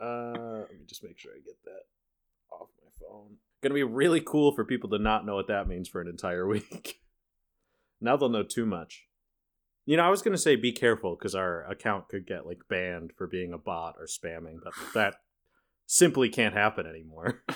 Uh, 0.00 0.60
let 0.60 0.78
me 0.78 0.86
just 0.86 1.02
make 1.02 1.18
sure 1.18 1.32
I 1.32 1.40
get 1.44 1.56
that 1.64 1.82
off 2.52 2.68
my 2.80 2.90
phone. 3.00 3.38
Gonna 3.60 3.74
be 3.74 3.82
really 3.82 4.20
cool 4.20 4.52
for 4.52 4.64
people 4.64 4.90
to 4.90 4.98
not 4.98 5.26
know 5.26 5.34
what 5.34 5.48
that 5.48 5.66
means 5.66 5.88
for 5.88 6.00
an 6.00 6.06
entire 6.06 6.46
week. 6.46 7.00
now 8.00 8.16
they'll 8.16 8.28
know 8.28 8.44
too 8.44 8.66
much. 8.66 9.08
You 9.86 9.96
know, 9.96 10.04
I 10.04 10.10
was 10.10 10.20
gonna 10.20 10.36
say 10.36 10.56
be 10.56 10.72
careful 10.72 11.16
because 11.16 11.34
our 11.34 11.64
account 11.70 12.08
could 12.08 12.26
get 12.26 12.46
like 12.46 12.58
banned 12.68 13.12
for 13.16 13.26
being 13.26 13.52
a 13.52 13.58
bot 13.58 13.94
or 13.98 14.06
spamming, 14.06 14.58
but 14.62 14.74
that 14.94 15.14
simply 15.86 16.28
can't 16.28 16.54
happen 16.54 16.86
anymore. 16.86 17.42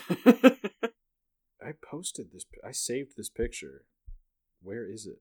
I 1.63 1.73
posted 1.83 2.33
this. 2.33 2.47
I 2.67 2.73
saved 2.73 3.13
this 3.17 3.29
picture. 3.29 3.85
Where 4.63 4.91
is 4.91 5.07
it? 5.07 5.21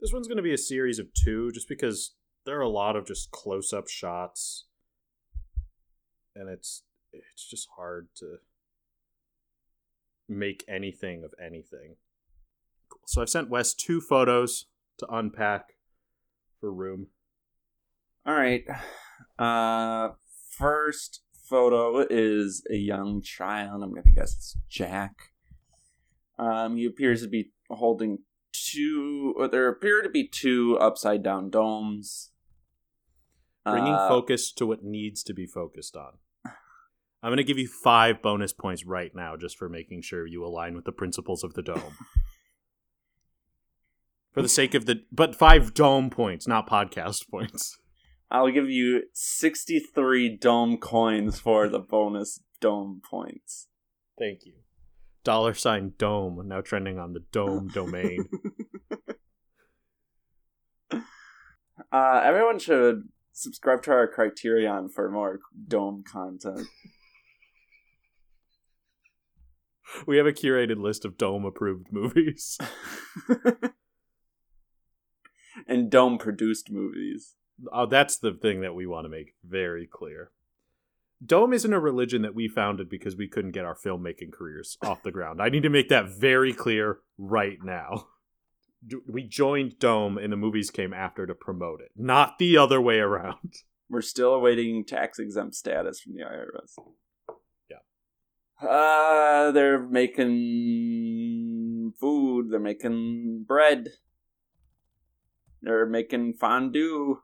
This 0.00 0.12
one's 0.12 0.28
going 0.28 0.36
to 0.36 0.42
be 0.42 0.52
a 0.52 0.58
series 0.58 0.98
of 0.98 1.14
two, 1.14 1.50
just 1.52 1.68
because 1.68 2.14
there 2.44 2.58
are 2.58 2.62
a 2.62 2.68
lot 2.68 2.96
of 2.96 3.06
just 3.06 3.30
close-up 3.30 3.88
shots, 3.88 4.66
and 6.34 6.48
it's 6.50 6.82
it's 7.12 7.48
just 7.48 7.68
hard 7.76 8.08
to 8.16 8.38
make 10.28 10.64
anything 10.68 11.22
of 11.24 11.32
anything. 11.42 11.96
Cool. 12.88 13.00
So 13.06 13.22
I've 13.22 13.28
sent 13.28 13.50
Wes 13.50 13.72
two 13.72 14.00
photos 14.00 14.66
to 14.98 15.06
unpack 15.06 15.73
for 16.64 16.72
room. 16.72 17.08
All 18.24 18.34
right. 18.34 18.64
Uh, 19.38 20.14
first 20.50 21.20
photo 21.46 22.06
is 22.08 22.64
a 22.70 22.76
young 22.76 23.20
child. 23.20 23.82
I'm 23.82 23.90
gonna 23.90 24.10
guess 24.14 24.34
it's 24.34 24.56
Jack. 24.66 25.32
Um, 26.38 26.78
he 26.78 26.86
appears 26.86 27.20
to 27.20 27.28
be 27.28 27.52
holding 27.68 28.20
two. 28.54 29.34
Or 29.36 29.46
there 29.46 29.68
appear 29.68 30.00
to 30.00 30.08
be 30.08 30.26
two 30.26 30.78
upside 30.78 31.22
down 31.22 31.50
domes. 31.50 32.30
Bringing 33.66 33.92
Uh, 33.92 34.08
focus 34.08 34.50
to 34.52 34.64
what 34.64 34.82
needs 34.82 35.22
to 35.24 35.34
be 35.34 35.46
focused 35.46 35.96
on. 35.96 36.14
I'm 36.46 37.30
going 37.30 37.36
to 37.38 37.44
give 37.44 37.58
you 37.58 37.68
five 37.68 38.20
bonus 38.20 38.52
points 38.52 38.84
right 38.84 39.14
now 39.14 39.36
just 39.36 39.56
for 39.56 39.68
making 39.68 40.02
sure 40.02 40.26
you 40.26 40.44
align 40.44 40.74
with 40.74 40.84
the 40.84 40.92
principles 40.92 41.42
of 41.42 41.54
the 41.54 41.62
dome. 41.62 41.96
for 44.34 44.42
the 44.42 44.48
sake 44.48 44.74
of 44.74 44.86
the. 44.86 45.02
But 45.10 45.34
five 45.34 45.72
dome 45.72 46.10
points, 46.10 46.46
not 46.46 46.68
podcast 46.68 47.28
points. 47.30 47.78
I'll 48.30 48.50
give 48.50 48.68
you 48.68 49.04
63 49.14 50.36
dome 50.36 50.76
coins 50.76 51.38
for 51.38 51.68
the 51.68 51.78
bonus 51.78 52.40
dome 52.60 53.00
points. 53.08 53.68
Thank 54.18 54.44
you. 54.44 54.54
Dollar 55.22 55.54
sign 55.54 55.92
dome, 55.96 56.42
now 56.46 56.60
trending 56.60 56.98
on 56.98 57.12
the 57.12 57.24
dome 57.32 57.68
domain. 57.68 58.28
Uh, 61.94 62.20
everyone 62.24 62.58
should 62.58 63.08
subscribe 63.32 63.82
to 63.82 63.92
our 63.92 64.08
Criterion 64.08 64.88
for 64.88 65.08
more 65.10 65.38
dome 65.68 66.02
content. 66.02 66.66
we 70.06 70.16
have 70.16 70.26
a 70.26 70.32
curated 70.32 70.78
list 70.78 71.04
of 71.04 71.16
Dome 71.16 71.44
approved 71.44 71.92
movies. 71.92 72.58
and 75.66 75.90
Dome 75.90 76.18
produced 76.18 76.70
movies. 76.70 77.34
Oh, 77.72 77.86
that's 77.86 78.16
the 78.16 78.32
thing 78.32 78.60
that 78.62 78.74
we 78.74 78.86
want 78.86 79.04
to 79.04 79.08
make 79.08 79.34
very 79.44 79.86
clear. 79.86 80.32
Dome 81.24 81.52
isn't 81.52 81.72
a 81.72 81.78
religion 81.80 82.22
that 82.22 82.34
we 82.34 82.48
founded 82.48 82.88
because 82.88 83.14
we 83.16 83.28
couldn't 83.28 83.52
get 83.52 83.64
our 83.64 83.76
filmmaking 83.76 84.32
careers 84.32 84.76
off 84.84 85.02
the 85.02 85.12
ground. 85.12 85.40
I 85.40 85.48
need 85.48 85.62
to 85.62 85.70
make 85.70 85.88
that 85.88 86.08
very 86.08 86.52
clear 86.52 86.98
right 87.16 87.58
now. 87.62 88.08
We 89.08 89.22
joined 89.22 89.78
Dome 89.78 90.18
and 90.18 90.30
the 90.30 90.36
movies 90.36 90.70
came 90.70 90.92
after 90.92 91.26
to 91.26 91.34
promote 91.34 91.80
it, 91.80 91.92
not 91.96 92.38
the 92.38 92.58
other 92.58 92.80
way 92.80 92.98
around. 92.98 93.54
We're 93.88 94.02
still 94.02 94.34
awaiting 94.34 94.84
tax 94.84 95.18
exempt 95.18 95.54
status 95.54 96.00
from 96.00 96.14
the 96.14 96.22
IRS. 96.22 96.74
Yeah. 97.70 97.78
Uh, 98.68 99.52
they're 99.52 99.86
making 99.86 100.34
food, 101.98 102.50
they're 102.50 102.60
making 102.60 103.44
bread, 103.46 103.88
they're 105.64 105.86
making 105.86 106.34
fondue. 106.34 107.18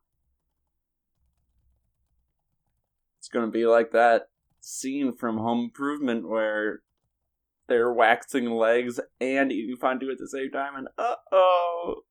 It's 3.19 3.29
gonna 3.29 3.51
be 3.51 3.67
like 3.67 3.93
that 3.93 4.29
scene 4.61 5.17
from 5.17 5.39
Home 5.39 5.65
Improvement 5.65 6.29
where 6.29 6.81
they're 7.69 7.93
waxing 7.93 8.51
legs 8.51 8.99
and 9.21 9.53
eating 9.53 9.77
fondue 9.77 10.11
at 10.11 10.19
the 10.19 10.29
same 10.29 10.51
time, 10.51 10.75
and 10.77 10.89
uh 10.99 11.17
oh, 11.33 12.03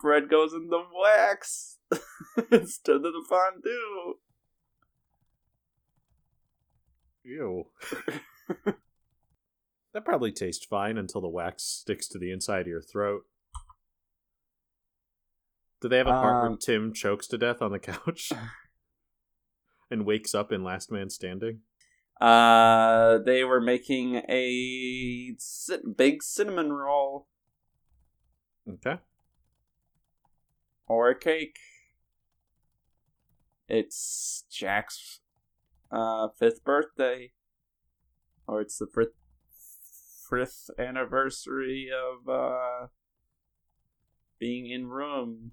bread 0.00 0.28
goes 0.28 0.52
in 0.52 0.68
the 0.68 0.82
wax 0.94 1.78
instead 2.52 2.96
of 2.96 3.02
the 3.02 3.24
fondue. 3.28 4.14
Ew. 7.24 7.66
that 9.92 10.04
probably 10.04 10.32
tastes 10.32 10.64
fine 10.64 10.96
until 10.96 11.20
the 11.20 11.28
wax 11.28 11.62
sticks 11.62 12.08
to 12.08 12.18
the 12.18 12.30
inside 12.30 12.62
of 12.62 12.66
your 12.68 12.80
throat. 12.80 13.24
Do 15.80 15.88
they 15.88 15.98
have 15.98 16.06
a 16.08 16.12
part 16.12 16.36
where 16.40 16.46
Um, 16.50 16.58
Tim 16.58 16.92
chokes 16.92 17.26
to 17.28 17.38
death 17.38 17.62
on 17.62 17.70
the 17.70 17.78
couch 17.78 18.32
and 19.90 20.04
wakes 20.04 20.34
up 20.34 20.50
in 20.52 20.64
Last 20.64 20.90
Man 20.90 21.08
Standing? 21.08 21.60
Uh, 22.20 23.18
they 23.18 23.44
were 23.44 23.60
making 23.60 24.16
a 24.28 25.36
big 25.96 26.22
cinnamon 26.22 26.72
roll 26.72 27.28
Okay. 28.68 28.96
or 30.88 31.10
a 31.10 31.18
cake. 31.18 31.56
It's 33.68 34.44
Jack's 34.50 35.20
uh, 35.92 36.28
fifth 36.38 36.64
birthday, 36.64 37.32
or 38.48 38.60
it's 38.62 38.78
the 38.78 38.86
fifth, 38.86 39.14
fifth 40.28 40.70
anniversary 40.78 41.88
of 41.94 42.28
uh, 42.28 42.86
being 44.40 44.66
in 44.70 44.88
room. 44.88 45.52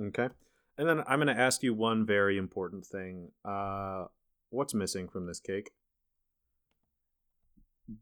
Okay. 0.00 0.28
And 0.76 0.88
then 0.88 1.02
I'm 1.06 1.18
going 1.18 1.34
to 1.34 1.40
ask 1.40 1.62
you 1.62 1.74
one 1.74 2.06
very 2.06 2.38
important 2.38 2.86
thing. 2.86 3.30
Uh, 3.44 4.06
what's 4.50 4.74
missing 4.74 5.08
from 5.08 5.26
this 5.26 5.40
cake? 5.40 5.70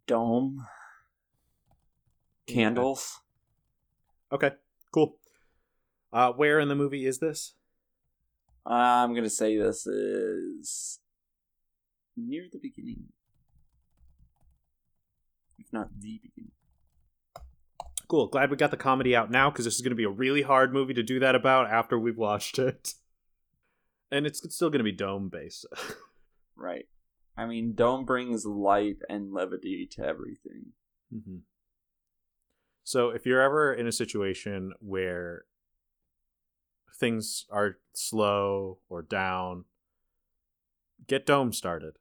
Dome 0.06 0.66
candles. 2.46 3.20
Okay. 4.30 4.52
Cool. 4.92 5.16
Uh, 6.12 6.32
where 6.32 6.60
in 6.60 6.68
the 6.68 6.74
movie 6.74 7.06
is 7.06 7.18
this? 7.18 7.54
I'm 8.66 9.14
gonna 9.14 9.30
say 9.30 9.56
this 9.56 9.86
is 9.86 10.98
near 12.16 12.46
the 12.50 12.58
beginning, 12.58 13.04
if 15.56 15.72
not 15.72 15.88
the 16.00 16.20
beginning. 16.20 16.55
Cool. 18.08 18.28
Glad 18.28 18.50
we 18.50 18.56
got 18.56 18.70
the 18.70 18.76
comedy 18.76 19.16
out 19.16 19.30
now 19.30 19.50
because 19.50 19.64
this 19.64 19.74
is 19.74 19.80
going 19.80 19.90
to 19.90 19.96
be 19.96 20.04
a 20.04 20.08
really 20.08 20.42
hard 20.42 20.72
movie 20.72 20.94
to 20.94 21.02
do 21.02 21.18
that 21.20 21.34
about 21.34 21.70
after 21.70 21.98
we've 21.98 22.16
watched 22.16 22.58
it. 22.58 22.94
And 24.10 24.26
it's 24.26 24.42
still 24.54 24.70
going 24.70 24.78
to 24.78 24.84
be 24.84 24.92
dome 24.92 25.28
based. 25.28 25.66
Right. 26.56 26.86
I 27.36 27.46
mean, 27.46 27.74
Dome 27.74 28.04
brings 28.06 28.46
light 28.46 28.96
and 29.08 29.32
levity 29.32 29.86
to 29.92 30.02
everything. 30.02 30.72
mm-hmm. 31.14 31.38
So 32.82 33.10
if 33.10 33.26
you're 33.26 33.42
ever 33.42 33.74
in 33.74 33.86
a 33.86 33.92
situation 33.92 34.72
where 34.80 35.44
things 36.98 37.44
are 37.50 37.78
slow 37.94 38.78
or 38.88 39.02
down, 39.02 39.64
get 41.06 41.26
dome 41.26 41.52
started. 41.52 41.98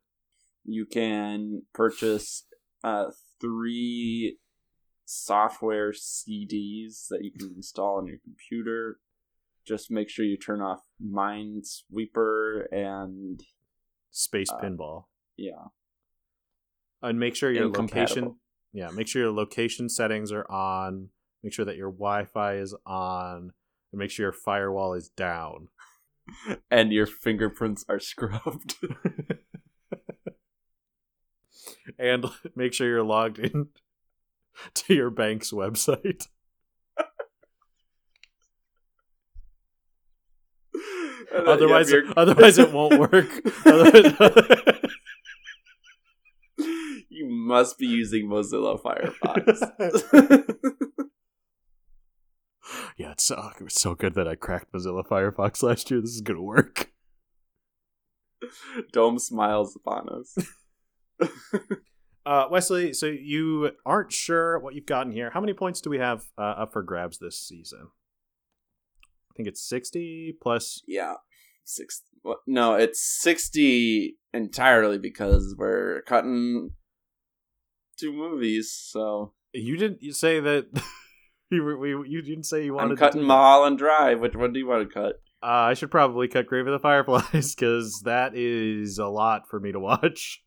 You 0.64 0.86
can 0.86 1.64
purchase 1.74 2.46
uh, 2.84 3.08
three 3.42 4.38
software 5.06 5.92
CDs 5.92 7.08
that 7.10 7.24
you 7.24 7.32
can 7.32 7.54
install 7.56 7.98
on 7.98 8.08
your 8.08 8.18
computer. 8.24 9.00
Just 9.66 9.90
make 9.90 10.10
sure 10.10 10.26
you 10.26 10.38
turn 10.38 10.62
off 10.62 10.82
Minesweeper 11.04 12.66
and 12.72 13.42
Space 14.12 14.50
Uh, 14.52 14.60
pinball. 14.62 15.06
yeah, 15.38 15.68
And 17.02 17.20
make 17.20 17.36
sure 17.36 17.52
your 17.52 17.70
location 17.70 18.40
Yeah, 18.74 18.90
make 18.92 19.08
sure 19.08 19.22
your 19.22 19.32
location 19.32 19.88
settings 19.90 20.32
are 20.32 20.50
on. 20.52 21.10
Make 21.44 21.54
sure 21.54 21.66
that 21.66 21.78
your 21.78 21.92
Wi-Fi 21.92 22.56
is 22.58 22.76
on. 22.86 23.54
And 23.92 24.00
make 24.00 24.12
sure 24.12 24.26
your 24.26 24.34
firewall 24.34 24.94
is 24.94 25.10
down. 25.10 25.70
and 26.72 26.92
your 26.92 27.06
fingerprints 27.06 27.86
are 27.88 28.00
scrubbed. 28.00 28.76
and 32.00 32.26
make 32.56 32.74
sure 32.74 32.88
you're 32.88 33.04
logged 33.04 33.40
in 33.40 33.68
to 34.74 34.94
your 34.94 35.10
bank's 35.10 35.52
website. 35.52 36.28
Otherwise, 41.36 41.92
yep, 41.92 42.04
you're- 42.04 42.14
otherwise 42.18 42.58
it 42.58 42.72
won't 42.72 43.00
work. 43.00 43.30
Otherwise- 43.66 44.14
you 47.10 47.28
must 47.30 47.78
be 47.78 47.88
using 47.88 48.28
Mozilla 48.28 48.82
Firefox. 48.82 49.62
yeah, 52.98 53.12
it's 53.12 53.24
so, 53.24 53.52
it 53.60 53.64
was 53.64 53.74
so 53.76 53.96
good 53.96 54.14
that 54.16 54.28
I 54.28 54.36
cracked 54.36 54.72
Mozilla 54.72 55.06
Firefox 55.06 55.64
last 55.64 55.90
year. 55.92 56.02
This 56.02 56.12
is 56.12 56.22
gonna 56.22 56.42
work. 56.42 56.92
Dome 58.94 59.18
smiles 59.20 59.76
upon 59.76 60.10
us. 60.10 60.38
Uh, 62.26 62.48
Wesley, 62.50 62.92
so 62.94 63.06
you 63.06 63.72
aren't 63.86 64.12
sure 64.12 64.58
what 64.60 64.74
you've 64.74 64.86
gotten 64.88 65.12
here. 65.12 65.30
How 65.30 65.40
many 65.40 65.54
points 65.54 65.80
do 65.82 65.90
we 65.92 66.00
have 66.00 66.26
uh, 66.38 66.42
up 66.42 66.74
for 66.74 66.82
grabs 66.82 67.20
this 67.20 67.40
season? 67.40 67.90
I 69.04 69.34
think 69.38 69.48
it's 69.48 69.62
sixty 69.62 70.36
plus. 70.42 70.82
Yeah, 70.88 71.16
six. 71.64 72.02
Well, 72.24 72.40
no, 72.48 72.74
it's 72.76 73.00
sixty 73.00 74.18
entirely 74.34 74.98
because 74.98 75.56
we're 75.58 76.02
cutting 76.08 76.72
two 78.00 78.12
movies. 78.12 78.72
So 78.74 79.34
You 79.54 79.78
didn't 79.78 80.02
you 80.02 80.12
say 80.12 80.40
that. 80.40 80.66
you, 81.52 81.78
we, 81.78 81.90
you 82.10 82.22
didn't 82.24 82.46
say 82.46 82.66
you 82.66 82.74
wanted. 82.74 82.92
I'm 82.92 82.96
to 82.96 83.00
cutting 83.00 83.22
do- 83.22 83.28
Mulholland 83.28 83.78
Drive. 83.78 84.20
Which 84.20 84.36
one 84.36 84.52
do 84.52 84.60
you 84.60 84.68
want 84.68 84.88
to 84.88 84.94
cut? 84.94 85.22
Uh, 85.44 85.70
I 85.70 85.74
should 85.76 85.92
probably 85.92 86.28
cut 86.28 86.48
Grave 86.48 86.66
of 86.66 86.74
the 86.74 86.80
Fireflies 86.80 87.54
because 87.54 88.02
that 88.06 88.32
is 88.36 88.98
a 88.98 89.06
lot 89.06 89.48
for 89.48 89.60
me 89.60 89.72
to 89.74 89.80
watch. 89.80 90.42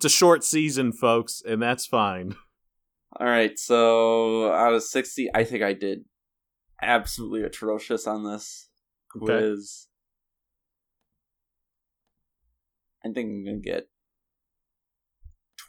It's 0.00 0.06
a 0.06 0.16
short 0.16 0.42
season, 0.42 0.92
folks, 0.92 1.42
and 1.46 1.60
that's 1.60 1.84
fine. 1.84 2.34
All 3.18 3.26
right. 3.26 3.58
So 3.58 4.50
out 4.50 4.72
of 4.72 4.82
sixty, 4.82 5.28
I 5.34 5.44
think 5.44 5.62
I 5.62 5.74
did 5.74 6.06
absolutely 6.80 7.42
atrocious 7.42 8.06
on 8.06 8.24
this 8.24 8.70
Okay. 9.14 9.26
quiz. 9.26 9.88
I 13.04 13.12
think 13.12 13.28
I'm 13.28 13.44
gonna 13.44 13.58
get 13.58 13.90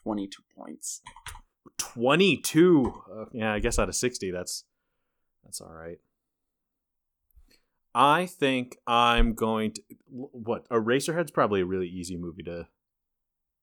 twenty-two 0.02 0.44
points. 0.56 1.02
22 1.78 3.04
uh, 3.14 3.26
yeah 3.34 3.52
i 3.54 3.60
guess 3.60 3.78
out 3.78 3.90
of 3.90 3.96
60 3.96 4.32
that's 4.32 4.64
that's 5.44 5.60
all 5.60 5.74
right 5.74 5.98
i 7.94 8.26
think 8.26 8.78
i'm 8.88 9.34
going 9.34 9.74
to 9.74 9.82
what 10.08 10.68
eraserhead's 10.70 11.32
probably 11.32 11.62
a 11.62 11.66
really 11.66 11.88
easy 11.88 12.16
movie 12.16 12.44
to 12.44 12.68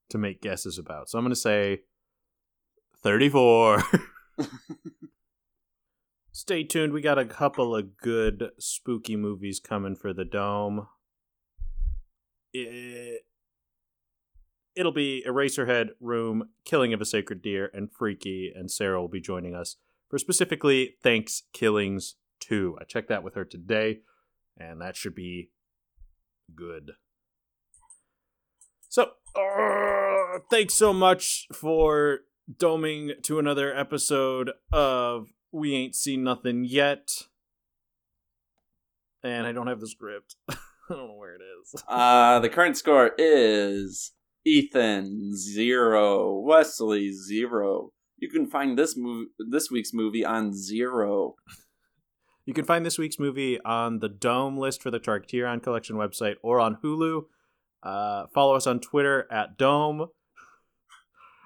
to 0.09 0.19
make 0.19 0.43
guesses 0.43 0.79
about 0.79 1.09
so 1.09 1.19
i'm 1.19 1.25
going 1.25 1.31
to 1.31 1.37
say 1.37 1.81
34 3.03 3.83
stay 6.33 6.65
tuned 6.65 6.93
we 6.93 7.01
got 7.01 7.19
a 7.19 7.25
couple 7.25 7.75
of 7.75 7.97
good 7.97 8.51
spooky 8.59 9.17
movies 9.17 9.61
coming 9.61 9.95
for 9.97 10.13
the 10.13 10.25
dome 10.25 10.87
it, 12.53 13.25
it'll 14.79 14.93
be 14.93 15.25
Eraserhead, 15.27 15.91
Room, 16.01 16.51
Killing 16.65 16.93
of 16.93 17.01
a 17.01 17.05
Sacred 17.05 17.43
Deer, 17.43 17.71
and 17.75 17.91
Freaky, 17.91 18.53
and 18.55 18.71
Sarah 18.71 19.01
will 19.01 19.09
be 19.09 19.21
joining 19.21 19.55
us 19.55 19.77
for 20.09 20.19
specifically 20.19 20.97
Thanks 21.03 21.43
Killings 21.53 22.15
2. 22.41 22.79
I 22.81 22.85
checked 22.85 23.09
that 23.09 23.25
with 23.25 23.35
her 23.35 23.45
today, 23.45 24.01
and 24.57 24.81
that 24.81 24.97
should 24.97 25.17
be 25.17 25.51
good. 26.55 26.93
So, 28.91 29.11
uh, 29.37 30.39
thanks 30.51 30.73
so 30.75 30.95
much 30.95 31.47
for 31.53 32.21
doming 32.51 33.23
to 33.25 33.39
another 33.39 33.77
episode 33.77 34.53
of 34.73 35.29
We 35.53 35.75
Ain't 35.75 35.95
Seen 35.95 36.25
Nothing 36.25 36.65
Yet. 36.65 37.11
And 39.23 39.47
I 39.47 39.53
don't 39.53 39.67
have 39.67 39.81
the 39.81 39.89
script. 39.89 40.37
I 40.49 40.55
don't 40.89 41.09
know 41.09 41.17
where 41.17 41.35
it 41.35 41.43
is. 41.43 41.83
Uh, 41.89 42.39
the 42.41 42.49
current 42.49 42.79
score 42.79 43.11
is 43.19 44.13
Ethan 44.47 45.37
zero, 45.37 46.39
Wesley 46.39 47.13
zero. 47.13 47.93
You 48.17 48.31
can 48.31 48.47
find 48.47 48.79
this 48.79 48.97
movie, 48.97 49.29
this 49.51 49.71
week's 49.71 49.93
movie 49.93 50.25
on 50.25 50.55
zero. 50.55 51.35
You 52.47 52.55
can 52.55 52.65
find 52.65 52.87
this 52.87 52.97
week's 52.97 53.19
movie 53.19 53.61
on 53.61 53.99
the 53.99 54.09
Dome 54.09 54.57
list 54.57 54.83
for 54.83 54.91
the 54.91 54.99
Tarktiron 54.99 55.63
Collection 55.63 55.97
website 55.97 56.37
or 56.43 56.59
on 56.59 56.79
Hulu. 56.83 57.25
Uh, 57.83 58.27
follow 58.35 58.55
us 58.55 58.67
on 58.67 58.81
Twitter 58.81 59.27
at 59.31 59.57
Dome. 59.57 60.09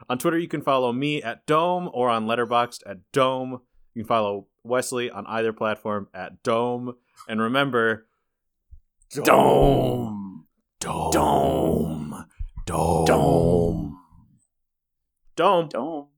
On 0.08 0.18
Twitter, 0.18 0.38
you 0.38 0.48
can 0.48 0.62
follow 0.62 0.92
me 0.92 1.22
at 1.22 1.46
Dome 1.46 1.88
or 1.92 2.08
on 2.08 2.26
Letterboxd 2.26 2.80
at 2.86 2.98
Dome. 3.12 3.60
You 3.94 4.02
can 4.02 4.08
follow 4.08 4.46
Wesley 4.64 5.10
on 5.10 5.26
either 5.26 5.52
platform 5.52 6.08
at 6.14 6.42
Dome. 6.42 6.94
And 7.28 7.40
remember, 7.40 8.06
Dome. 9.14 10.46
Dome. 10.80 11.16
Dome. 12.64 13.06
Dome. 13.06 13.98
Dome. 15.36 15.68
Dome. 15.68 16.08